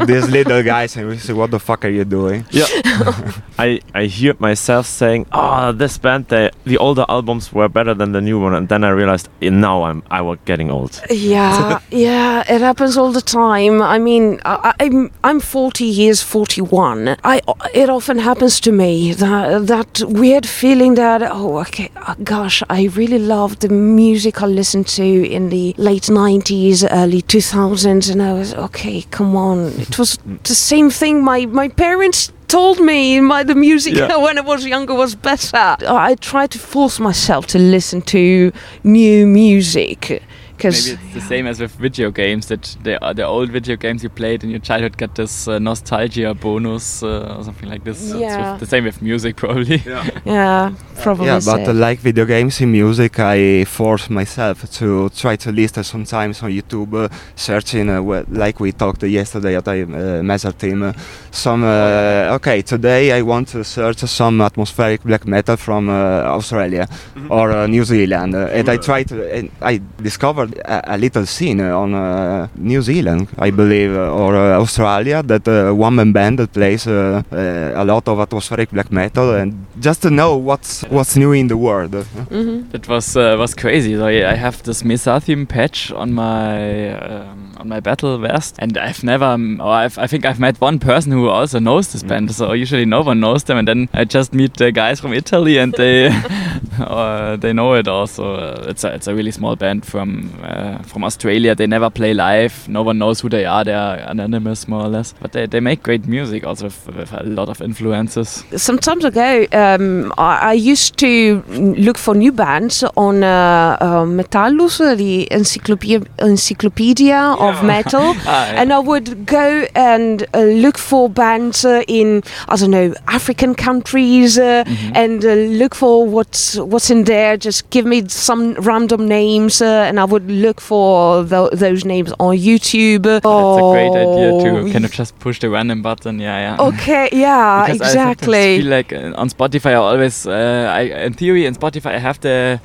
these 0.10 0.26
little 0.38 0.62
guys 0.62 0.96
and 0.96 1.04
we 1.08 1.16
say, 1.18 1.32
"What 1.40 1.50
the 1.50 1.58
fuck 1.68 1.84
are 1.86 1.94
you 1.98 2.04
doing?" 2.18 2.40
Yeah. 2.50 2.66
I, 3.66 3.80
I 3.94 4.02
hear 4.18 4.34
myself 4.38 4.84
saying, 4.86 5.22
"Oh, 5.32 5.57
this 5.72 5.98
band, 5.98 6.28
they, 6.28 6.50
the 6.64 6.78
older 6.78 7.04
albums 7.08 7.52
were 7.52 7.68
better 7.68 7.94
than 7.94 8.12
the 8.12 8.20
new 8.20 8.38
one," 8.46 8.54
and 8.54 8.68
then 8.68 8.84
I 8.84 8.90
realized 8.90 9.28
eh, 9.42 9.50
now 9.50 9.76
I'm 9.88 10.02
I 10.10 10.20
was 10.28 10.38
getting 10.44 10.70
old. 10.70 10.92
Yeah, 11.10 11.80
yeah, 11.90 12.54
it 12.54 12.60
happens 12.60 12.96
all 12.96 13.12
the 13.12 13.26
time. 13.42 13.82
I 13.82 13.98
mean, 13.98 14.24
I, 14.44 14.72
I'm 14.80 15.10
I'm 15.24 15.40
40, 15.40 15.92
he 15.92 16.08
is 16.08 16.22
41. 16.22 17.16
I 17.24 17.40
it 17.74 17.88
often 17.90 18.18
happens 18.18 18.60
to 18.60 18.72
me 18.72 19.12
that 19.14 19.66
that 19.66 20.02
weird 20.06 20.46
feeling 20.46 20.94
that 20.94 21.22
oh, 21.22 21.58
okay, 21.64 21.90
uh, 21.96 22.14
gosh, 22.22 22.62
I 22.70 22.80
really 23.00 23.18
loved 23.18 23.60
the 23.60 23.68
music 23.68 24.42
I 24.42 24.46
listened 24.46 24.86
to 24.98 25.06
in 25.36 25.50
the 25.50 25.74
late 25.76 26.08
90s, 26.08 26.86
early 26.90 27.22
2000s, 27.22 28.10
and 28.12 28.22
I 28.22 28.32
was 28.32 28.54
okay, 28.54 29.02
come 29.10 29.36
on, 29.36 29.58
it 29.86 29.98
was 29.98 30.18
the 30.44 30.54
same 30.54 30.90
thing. 30.90 31.22
My 31.22 31.46
my 31.46 31.68
parents. 31.68 32.32
Told 32.48 32.80
me 32.80 33.20
my 33.20 33.42
the 33.44 33.54
music 33.54 33.94
Yeah. 33.94 34.16
when 34.24 34.38
I 34.38 34.40
was 34.40 34.64
younger 34.66 34.94
was 34.94 35.14
better. 35.14 35.76
I 35.86 36.16
try 36.20 36.46
to 36.46 36.58
force 36.58 36.98
myself 36.98 37.46
to 37.48 37.58
listen 37.58 38.00
to 38.02 38.52
new 38.84 39.26
music 39.26 40.22
because 40.58 40.86
Maybe 40.88 40.98
it's 41.04 41.14
the 41.14 41.20
same 41.20 41.46
as 41.46 41.60
with 41.60 41.72
video 41.76 42.10
games 42.10 42.46
that 42.48 42.76
the 42.82 42.94
uh, 43.04 43.12
the 43.12 43.24
old 43.24 43.50
video 43.50 43.76
games 43.76 44.02
you 44.02 44.10
played 44.10 44.42
in 44.44 44.50
your 44.50 44.60
childhood 44.60 44.96
got 44.98 45.14
this 45.14 45.46
uh, 45.48 45.58
nostalgia 45.60 46.34
bonus 46.34 47.02
uh, 47.02 47.36
or 47.38 47.44
something 47.44 47.70
like 47.70 47.84
this. 47.84 48.02
It's 48.02 48.12
with- 48.12 48.22
Yeah. 48.22 48.56
the 48.58 48.66
same 48.66 48.84
with 48.84 49.00
music 49.02 49.36
probably. 49.42 49.82
Yeah, 50.26 50.72
probably. 51.02 51.26
yeah, 51.26 51.40
but 51.50 51.64
so. 51.64 51.70
uh, 51.70 51.74
like 51.74 52.00
video 52.00 52.24
games 52.24 52.60
in 52.60 52.70
music, 52.72 53.18
I 53.20 53.64
force 53.64 54.10
myself 54.10 54.68
to 54.78 55.08
try 55.10 55.36
to 55.36 55.52
listen 55.52 55.84
sometimes 55.84 56.42
on 56.42 56.50
YouTube, 56.50 56.92
uh, 57.04 57.08
searching 57.36 57.88
uh, 57.90 58.00
wh- 58.02 58.28
like 58.30 58.60
we 58.60 58.72
talked 58.72 59.02
yesterday 59.04 59.56
at 59.56 59.64
the 59.64 59.82
uh, 59.82 60.22
Mesarthim. 60.22 60.82
Uh, 60.82 60.92
some 61.30 61.62
uh, 61.64 62.34
okay, 62.36 62.62
today 62.62 63.12
I 63.18 63.22
want 63.22 63.48
to 63.48 63.62
search 63.64 63.98
some 63.98 64.40
atmospheric 64.44 65.02
black 65.04 65.24
metal 65.26 65.56
from 65.56 65.88
uh, 65.88 66.36
Australia 66.38 66.88
or 67.30 67.52
uh, 67.52 67.66
New 67.66 67.84
Zealand, 67.84 68.34
uh, 68.34 68.48
and 68.58 68.68
I 68.68 68.76
try 68.78 69.04
to. 69.04 69.16
And 69.38 69.50
I 69.62 69.80
discovered 70.02 70.47
a, 70.64 70.94
a 70.94 70.98
little 70.98 71.26
scene 71.26 71.60
on 71.60 71.94
uh, 71.94 72.48
New 72.56 72.82
Zealand, 72.82 73.28
I 73.38 73.50
believe, 73.50 73.96
or 73.96 74.36
uh, 74.36 74.60
Australia, 74.60 75.22
that 75.22 75.46
uh, 75.48 75.72
one 75.72 75.94
man 75.94 76.12
band 76.12 76.38
that 76.38 76.52
plays 76.52 76.86
uh, 76.86 77.22
uh, 77.32 77.72
a 77.74 77.84
lot 77.84 78.08
of 78.08 78.20
atmospheric 78.20 78.70
black 78.70 78.90
metal, 78.92 79.34
and 79.34 79.66
just 79.80 80.02
to 80.02 80.10
know 80.10 80.36
what's 80.36 80.82
what's 80.84 81.16
new 81.16 81.32
in 81.32 81.48
the 81.48 81.56
world. 81.56 81.92
Mm-hmm. 81.92 82.74
It 82.74 82.88
was 82.88 83.16
uh, 83.16 83.36
was 83.38 83.54
crazy. 83.54 83.96
So 83.96 84.06
I 84.06 84.32
I 84.32 84.34
have 84.34 84.62
this 84.62 84.84
Mesa 84.84 85.20
patch 85.48 85.92
on 85.92 86.12
my 86.12 86.92
um, 86.92 87.48
on 87.58 87.68
my 87.68 87.80
battle 87.80 88.18
vest, 88.18 88.56
and 88.58 88.76
I've 88.78 89.02
never, 89.02 89.24
um, 89.24 89.60
or 89.60 89.72
I've, 89.72 89.98
I 89.98 90.06
think 90.06 90.24
I've 90.24 90.40
met 90.40 90.60
one 90.60 90.78
person 90.78 91.12
who 91.12 91.28
also 91.28 91.58
knows 91.58 91.92
this 91.92 92.02
band. 92.02 92.34
So 92.34 92.52
usually 92.52 92.84
no 92.84 93.02
one 93.02 93.20
knows 93.20 93.44
them, 93.44 93.58
and 93.58 93.68
then 93.68 93.88
I 93.92 94.04
just 94.04 94.32
meet 94.32 94.54
the 94.56 94.72
guys 94.72 95.00
from 95.00 95.12
Italy, 95.12 95.58
and 95.58 95.72
they 95.74 96.08
uh, 96.80 97.36
they 97.36 97.52
know 97.52 97.74
it 97.74 97.88
also. 97.88 98.34
Uh, 98.34 98.66
it's 98.68 98.84
a 98.84 98.94
it's 98.94 99.06
a 99.06 99.14
really 99.14 99.30
small 99.30 99.56
band 99.56 99.84
from 99.84 100.30
uh, 100.42 100.78
from 100.82 101.04
Australia. 101.04 101.54
They 101.54 101.66
never 101.66 101.90
play 101.90 102.14
live. 102.14 102.68
No 102.68 102.82
one 102.82 102.98
knows 102.98 103.20
who 103.20 103.28
they 103.28 103.44
are. 103.44 103.64
They 103.64 103.74
are 103.74 103.96
anonymous 104.10 104.68
more 104.68 104.82
or 104.84 104.88
less, 104.88 105.14
but 105.20 105.32
they, 105.32 105.46
they 105.46 105.60
make 105.60 105.82
great 105.82 106.06
music 106.06 106.44
also 106.44 106.64
with, 106.66 106.86
with 106.96 107.12
a 107.12 107.22
lot 107.24 107.48
of 107.48 107.60
influences. 107.60 108.44
Some 108.56 108.78
times 108.78 109.04
ago, 109.04 109.46
um, 109.52 110.12
I, 110.18 110.50
I 110.50 110.52
used 110.52 110.96
to 110.98 111.42
look 111.76 111.98
for 111.98 112.14
new 112.14 112.32
bands 112.32 112.84
on 112.96 113.22
uh, 113.24 113.76
uh, 113.80 114.04
Metallum, 114.04 114.96
the 114.96 115.28
encyclopedia, 115.32 116.00
encyclopedia 116.20 117.18
of 117.38 117.62
metal, 117.64 118.14
Ah, 118.26 118.50
yeah. 118.52 118.60
and 118.62 118.72
I 118.72 118.78
would 118.78 119.26
go 119.26 119.66
and 119.74 120.26
uh, 120.34 120.40
look 120.42 120.78
for 120.78 121.08
bands 121.08 121.64
uh, 121.64 121.82
in 121.88 122.22
I 122.48 122.56
don't 122.56 122.70
know 122.70 122.94
African 123.06 123.54
countries 123.54 124.38
uh, 124.38 124.64
Mhm. 124.68 124.92
and 124.94 125.24
uh, 125.24 125.34
look 125.62 125.74
for 125.74 126.06
what's 126.06 126.47
what's 126.56 126.90
in 126.90 127.04
there. 127.04 127.36
Just 127.36 127.68
give 127.70 127.84
me 127.84 128.08
some 128.08 128.54
random 128.54 129.06
names, 129.08 129.60
uh, 129.60 129.84
and 129.88 129.98
I 130.00 130.04
would 130.04 130.30
look 130.30 130.60
for 130.60 131.22
tho- 131.24 131.50
those 131.52 131.84
names 131.84 132.12
on 132.18 132.36
YouTube. 132.36 133.02
That's 133.02 133.24
a 133.26 133.72
great 133.72 133.94
idea 133.96 134.32
Oh, 134.34 134.66
to 134.66 134.72
kind 134.72 134.84
of 134.84 134.92
just 134.92 135.18
push 135.18 135.40
the 135.40 135.50
random 135.50 135.82
button. 135.82 136.18
Yeah, 136.18 136.56
yeah. 136.56 136.66
Okay, 136.68 137.08
yeah, 137.12 137.66
Because 137.66 137.80
I 137.82 137.86
exactly. 137.86 138.58
feel 138.60 138.70
like 138.70 138.92
uh, 138.92 139.12
on 139.16 139.28
Spotify, 139.28 139.70
I 139.70 139.74
always, 139.74 140.26
uh, 140.26 140.70
I 140.74 140.80
in 141.06 141.12
theory, 141.14 141.46
in 141.46 141.54
Spotify, 141.54 141.94
I 141.94 141.98
have 141.98 142.20
the, 142.20 142.60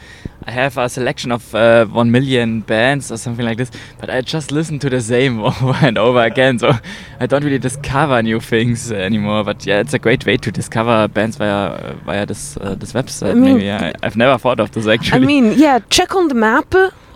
I 0.45 0.51
have 0.51 0.77
a 0.77 0.89
selection 0.89 1.31
of 1.31 1.55
uh, 1.55 1.85
one 1.85 2.11
million 2.11 2.61
bands 2.61 3.11
or 3.11 3.17
something 3.17 3.45
like 3.45 3.57
this, 3.57 3.71
but 3.99 4.09
I 4.09 4.21
just 4.21 4.51
listen 4.51 4.77
to 4.79 4.89
the 4.89 4.99
same 5.01 5.39
over 5.43 5.73
and 5.81 5.97
over 5.97 6.21
again, 6.21 6.59
so 6.59 6.71
I 7.19 7.25
don't 7.25 7.43
really 7.43 7.59
discover 7.59 8.21
new 8.21 8.39
things 8.39 8.91
anymore. 8.91 9.43
But 9.43 9.65
yeah, 9.65 9.79
it's 9.79 9.93
a 9.93 9.99
great 9.99 10.25
way 10.25 10.37
to 10.37 10.51
discover 10.51 11.07
bands 11.07 11.37
via 11.37 11.95
via 12.05 12.25
this 12.25 12.57
uh, 12.57 12.75
this 12.75 12.93
website. 12.93 13.31
I 13.31 13.33
mean- 13.35 13.43
maybe 13.55 13.65
yeah, 13.65 13.93
I've 14.03 14.17
never 14.17 14.37
thought 14.37 14.59
of 14.59 14.71
this 14.71 14.87
actually. 14.87 15.23
I 15.23 15.25
mean, 15.25 15.53
yeah, 15.57 15.79
check 15.89 16.15
on 16.15 16.27
the 16.27 16.35
map. 16.35 16.73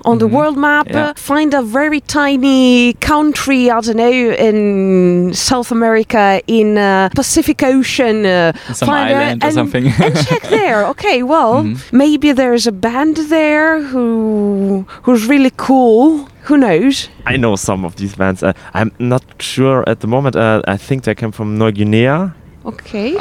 Uh, 0.07 0.11
On 0.11 0.17
the 0.19 0.25
Mhm. 0.27 0.31
world 0.37 0.57
map, 0.57 0.87
Yeah. 0.89 1.09
uh, 1.09 1.13
find 1.15 1.53
a 1.53 1.61
very 1.61 1.99
tiny 2.01 2.93
country, 3.01 3.69
I 3.69 3.81
don't 3.81 3.97
know, 3.97 4.17
in 4.47 5.33
South 5.33 5.71
America, 5.71 6.41
in 6.47 6.77
uh, 6.77 7.09
Pacific 7.15 7.61
Ocean. 7.63 8.25
Uh, 8.25 8.51
Some 8.73 8.87
find 8.89 9.09
a- 9.11 9.15
island 9.15 9.43
or 9.43 9.51
something. 9.51 9.85
and 10.05 10.15
check 10.27 10.43
there. 10.59 10.85
Okay, 10.93 11.23
well, 11.23 11.63
Mhm. 11.63 11.77
maybe 11.91 12.33
there's 12.33 12.67
a 12.67 12.71
band 12.71 13.15
there 13.29 13.81
who 13.91 14.85
who's 15.03 15.23
really 15.29 15.51
cool. 15.57 16.27
Who 16.49 16.55
knows? 16.57 17.09
I 17.33 17.35
know 17.37 17.55
some 17.57 17.85
of 17.85 17.93
these 17.95 18.15
bands. 18.15 18.41
Uh, 18.43 18.53
I'm 18.73 18.91
not 18.99 19.23
sure 19.39 19.83
at 19.87 19.99
the 19.99 20.07
moment. 20.07 20.35
Uh, 20.35 20.61
I 20.75 20.77
think 20.77 21.03
they 21.03 21.15
come 21.15 21.31
from 21.33 21.57
New 21.57 21.71
Guinea. 21.71 22.31
Okay. 22.65 23.17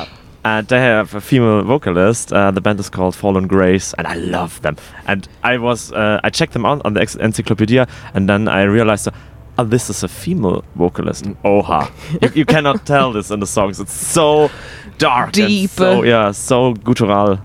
And 0.47 0.69
they 0.69 0.79
have 0.79 1.13
a 1.13 1.21
female 1.21 1.65
vocalist. 1.65 2.33
Uh, 2.33 2.53
the 2.53 2.61
band 2.61 2.79
is 2.79 2.89
called 2.89 3.17
Fallen 3.17 3.49
Grace, 3.49 3.93
and 3.99 4.07
I 4.07 4.15
love 4.15 4.63
them. 4.63 4.77
And 5.05 5.27
I 5.43 5.59
was, 5.59 5.91
uh, 5.91 6.21
I 6.23 6.31
checked 6.31 6.53
them 6.53 6.65
out 6.65 6.83
on 6.85 6.95
the 6.95 7.01
encyclopedia, 7.21 7.89
and 8.15 8.29
then 8.29 8.47
I 8.47 8.63
realized, 8.63 9.09
oh, 9.59 9.65
this 9.65 9.91
is 9.91 10.05
a 10.05 10.09
female 10.09 10.63
vocalist. 10.77 11.25
Oha! 11.45 11.91
you, 12.23 12.31
you 12.33 12.45
cannot 12.45 12.87
tell 12.87 13.11
this 13.13 13.33
in 13.33 13.41
the 13.41 13.47
songs. 13.47 13.81
It's 13.81 13.93
so 13.93 14.49
dark, 14.99 15.37
and 15.37 15.49
Deep. 15.49 15.71
so 15.71 16.05
yeah, 16.05 16.31
so 16.31 16.75
guttural. 16.75 17.41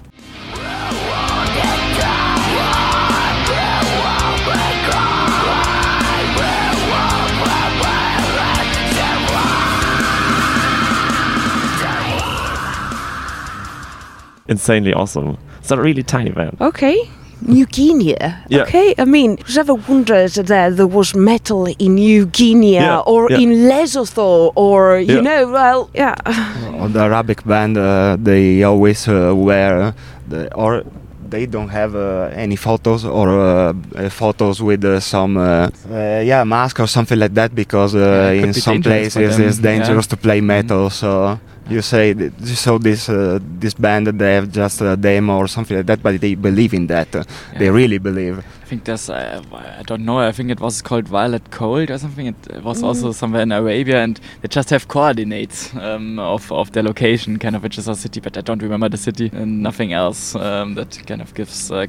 Insanely 14.51 14.93
awesome. 14.93 15.37
It's 15.59 15.71
a 15.71 15.77
really 15.87 16.03
tiny 16.03 16.31
band. 16.31 16.57
Okay. 16.59 16.97
New 17.47 17.65
Guinea. 17.65 18.15
Yeah. 18.49 18.61
Okay. 18.63 18.93
I 18.97 19.05
mean, 19.05 19.37
who's 19.37 19.57
ever 19.57 19.73
wondered 19.73 20.31
that 20.51 20.77
there 20.77 20.85
was 20.99 21.15
metal 21.15 21.65
in 21.79 21.95
New 21.95 22.25
Guinea 22.27 22.73
Yeah, 22.73 22.99
or 23.11 23.21
yeah. 23.31 23.39
in 23.43 23.49
Lesotho 23.69 24.51
or, 24.55 24.99
you 24.99 25.15
Yeah. 25.15 25.21
know, 25.21 25.41
well, 25.51 25.89
yeah. 25.95 26.13
On 26.83 26.91
the 26.93 26.99
Arabic 26.99 27.43
band, 27.45 27.77
uh, 27.77 28.17
they 28.21 28.61
always 28.63 29.07
uh, 29.07 29.33
wear 29.35 29.93
the 30.29 30.53
or 30.53 30.83
they 31.31 31.45
don't 31.55 31.69
have 31.69 31.91
uh, 31.95 32.29
any 32.45 32.55
photos 32.55 33.01
or 33.05 33.27
uh, 33.29 33.73
uh, 33.95 34.09
photos 34.09 34.61
with 34.61 34.83
uh, 34.85 34.99
some 34.99 35.37
uh, 35.37 35.69
uh, 35.89 36.21
yeah 36.31 36.43
mask 36.43 36.79
or 36.79 36.87
something 36.87 37.19
like 37.23 37.33
that 37.33 37.51
because 37.55 37.95
uh, 37.95 38.31
in 38.43 38.53
some 38.53 38.81
places 38.81 39.39
it's 39.39 39.57
dangerous 39.71 40.05
yeah. 40.05 40.13
to 40.13 40.17
play 40.17 40.39
metal. 40.41 40.89
So 40.89 41.39
you 41.69 41.81
say 41.81 42.13
th- 42.13 42.33
so 42.65 42.77
this 42.77 43.09
uh, 43.09 43.39
this 43.63 43.73
band 43.73 44.07
they 44.07 44.33
have 44.35 44.47
just 44.51 44.81
a 44.81 44.95
demo 44.97 45.37
or 45.37 45.47
something 45.47 45.77
like 45.77 45.87
that, 45.87 45.99
but 46.03 46.19
they 46.21 46.35
believe 46.35 46.73
in 46.79 46.87
that. 46.87 47.09
Uh, 47.15 47.23
They 47.59 47.69
really 47.69 47.99
believe. 47.99 48.43
I 48.71 48.73
think 48.73 48.85
there's, 48.85 49.09
uh, 49.09 49.43
I 49.51 49.83
don't 49.83 50.05
know, 50.05 50.19
I 50.19 50.31
think 50.31 50.49
it 50.49 50.61
was 50.61 50.81
called 50.81 51.05
Violet 51.05 51.51
Cold 51.51 51.91
or 51.91 51.97
something. 51.97 52.27
It 52.27 52.35
uh, 52.55 52.61
was 52.61 52.81
Mm. 52.81 52.85
also 52.85 53.11
somewhere 53.11 53.41
in 53.41 53.51
Arabia, 53.51 54.01
and 54.01 54.17
they 54.41 54.47
just 54.47 54.69
have 54.69 54.87
coordinates 54.87 55.75
um, 55.75 56.17
of, 56.19 56.49
of 56.53 56.71
their 56.71 56.81
location, 56.83 57.37
kind 57.37 57.53
of, 57.57 57.63
which 57.63 57.77
is 57.77 57.89
a 57.89 57.95
city, 57.95 58.21
but 58.21 58.37
I 58.37 58.39
don't 58.39 58.61
remember 58.63 58.87
the 58.87 58.95
city, 58.95 59.29
and 59.33 59.61
nothing 59.61 59.91
else 59.91 60.35
um, 60.35 60.75
that 60.75 61.05
kind 61.05 61.21
of 61.21 61.33
gives 61.33 61.69
uh, 61.69 61.85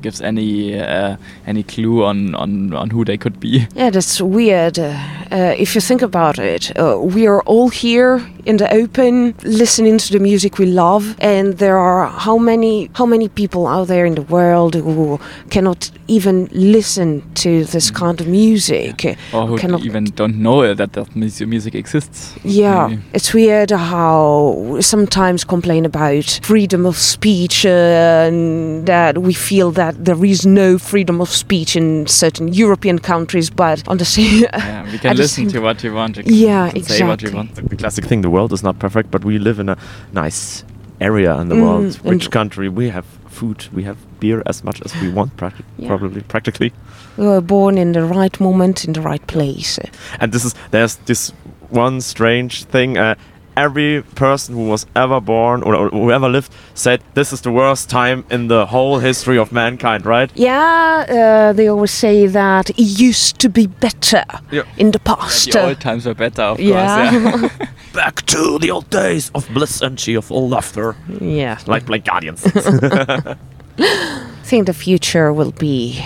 gives 0.00 0.20
any 0.20 0.78
uh, 0.78 1.16
any 1.46 1.62
clue 1.62 2.04
on, 2.04 2.34
on, 2.34 2.72
on 2.74 2.90
who 2.90 3.04
they 3.04 3.16
could 3.18 3.38
be. 3.40 3.66
Yeah, 3.74 3.90
that's 3.90 4.20
weird. 4.20 4.78
Uh, 4.78 4.94
uh, 5.30 5.54
if 5.58 5.74
you 5.74 5.80
think 5.80 6.02
about 6.02 6.38
it, 6.38 6.76
uh, 6.78 6.98
we 7.00 7.26
are 7.26 7.42
all 7.42 7.68
here 7.68 8.20
in 8.46 8.56
the 8.56 8.72
open, 8.72 9.34
listening 9.44 9.98
to 9.98 10.12
the 10.12 10.18
music 10.18 10.58
we 10.58 10.66
love, 10.66 11.14
and 11.20 11.58
there 11.58 11.78
are 11.78 12.06
how 12.08 12.38
many 12.38 12.90
how 12.94 13.06
many 13.06 13.28
people 13.28 13.66
out 13.66 13.88
there 13.88 14.06
in 14.06 14.14
the 14.14 14.22
world 14.22 14.74
who 14.74 15.18
cannot 15.50 15.90
even 16.08 16.48
listen 16.52 17.22
to 17.34 17.64
this 17.64 17.90
kind 17.90 18.20
of 18.20 18.26
music. 18.26 19.16
Or 19.32 19.46
who 19.46 19.56
Cannot- 19.58 19.84
even 19.84 20.04
don't 20.16 20.36
know 20.36 20.74
that 20.74 20.92
that 20.92 21.14
music 21.16 21.74
exists. 21.74 22.34
Yeah, 22.44 22.88
maybe. 22.88 23.02
it's 23.12 23.32
weird 23.34 23.70
how 23.70 24.54
we 24.58 24.82
sometimes 24.82 25.44
complain 25.44 25.84
about 25.86 26.40
freedom 26.42 26.86
of 26.86 26.96
speech 26.96 27.64
and 27.64 28.86
that 28.86 29.18
we 29.18 29.32
feel 29.32 29.69
that 29.72 30.04
there 30.04 30.24
is 30.24 30.44
no 30.46 30.78
freedom 30.78 31.20
of 31.20 31.28
speech 31.28 31.76
in 31.76 32.06
certain 32.06 32.48
European 32.52 32.98
countries, 32.98 33.50
but 33.50 33.86
on 33.88 33.98
the 33.98 34.04
same 34.04 34.42
Yeah, 34.42 34.90
we 34.92 34.98
can 35.02 35.16
listen 35.16 35.48
to 35.48 35.60
what 35.60 35.82
you 35.84 35.92
want. 35.94 36.16
You 36.16 36.22
can 36.24 36.32
Yeah, 36.34 36.70
say 36.82 37.04
what 37.04 37.22
you 37.22 37.30
want. 37.32 37.54
the 37.54 37.76
classic 37.76 38.04
thing 38.04 38.22
the 38.22 38.30
world 38.30 38.52
is 38.52 38.62
not 38.62 38.78
perfect 38.78 39.10
but 39.10 39.24
we 39.24 39.38
live 39.38 39.58
in 39.60 39.68
a 39.68 39.76
nice 40.12 40.64
area 41.00 41.38
in 41.40 41.48
the 41.48 41.54
Mm, 41.56 41.62
world 41.62 41.94
which 42.02 42.30
country 42.30 42.68
we 42.68 42.90
have 42.90 43.04
food 43.28 43.66
we 43.72 43.84
have 43.84 43.96
beer 44.20 44.42
as 44.46 44.62
much 44.64 44.82
as 44.84 44.94
we 45.00 45.08
want 45.08 45.34
practi- 45.36 45.64
Yeah. 45.78 45.88
probably 45.88 46.20
practically 46.22 46.72
we 47.16 47.26
were 47.26 47.40
born 47.40 47.78
in 47.78 47.92
the 47.92 48.02
right 48.04 48.38
moment 48.40 48.84
in 48.84 48.92
the 48.92 49.00
right 49.00 49.26
place. 49.26 49.78
and 50.20 50.32
this 50.32 50.44
is 50.44 50.54
there's 50.72 50.96
this 51.06 51.32
one 51.70 52.00
strange 52.00 52.64
thing 52.64 52.98
uh, 52.98 53.14
every 53.64 54.02
person 54.14 54.54
who 54.54 54.66
was 54.68 54.86
ever 54.94 55.20
born 55.20 55.62
or, 55.62 55.74
or 55.76 55.88
who 55.90 56.10
ever 56.10 56.28
lived 56.28 56.50
said 56.74 56.98
this 57.14 57.32
is 57.32 57.40
the 57.42 57.50
worst 57.52 57.90
time 57.90 58.24
in 58.30 58.48
the 58.48 58.66
whole 58.66 58.98
history 59.00 59.38
of 59.38 59.52
mankind 59.52 60.06
right 60.06 60.30
Yeah, 60.34 61.04
uh, 61.08 61.52
they 61.56 61.68
always 61.68 61.90
say 61.92 62.26
that 62.26 62.70
it 62.70 63.00
used 63.08 63.38
to 63.40 63.48
be 63.48 63.66
better 63.66 64.24
Yeah. 64.50 64.62
in 64.76 64.90
the 64.92 64.98
past. 65.00 65.52
The 65.52 65.66
old 65.68 65.80
times 65.80 66.06
were 66.06 66.14
better, 66.14 66.42
of 66.42 66.58
yeah, 66.60 67.10
course. 67.10 67.52
Yeah. 67.60 67.66
back 68.04 68.16
to 68.26 68.58
the 68.58 68.70
old 68.70 68.88
days 68.90 69.30
of 69.34 69.48
bliss 69.54 69.82
and 69.82 69.98
cheerful 69.98 70.48
laughter 70.48 70.94
yeah. 71.20 71.58
like 71.66 71.84
Blind 71.86 72.04
Guardians 72.04 72.46
I 72.46 73.36
think 74.44 74.66
the 74.66 74.72
future 74.74 75.32
will 75.32 75.52
be 75.52 76.02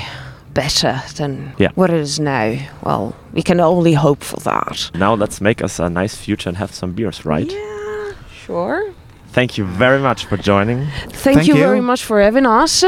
better 0.54 1.02
than 1.16 1.52
Yeah. 1.58 1.70
what 1.74 1.90
it 1.90 2.00
is 2.00 2.18
now. 2.20 2.56
Well, 2.82 3.14
we 3.32 3.42
can 3.42 3.60
only 3.60 3.94
hope 3.94 4.22
for 4.24 4.40
that. 4.40 4.90
now 4.94 5.14
let's 5.14 5.40
make 5.40 5.62
us 5.64 5.78
a 5.80 5.88
nice 5.90 6.14
future 6.16 6.48
and 6.48 6.58
have 6.58 6.72
some 6.74 6.92
beers 6.92 7.24
right 7.24 7.50
Yeah, 7.52 8.12
sure. 8.46 8.92
thank 9.32 9.58
you 9.58 9.64
very 9.64 9.98
much 10.00 10.26
for 10.26 10.36
joining 10.36 10.86
Thank, 11.08 11.14
Thank 11.36 11.48
you, 11.48 11.54
you. 11.54 11.60
very 11.60 11.80
much 11.80 12.04
for 12.04 12.20
having 12.22 12.46
us. 12.46 12.84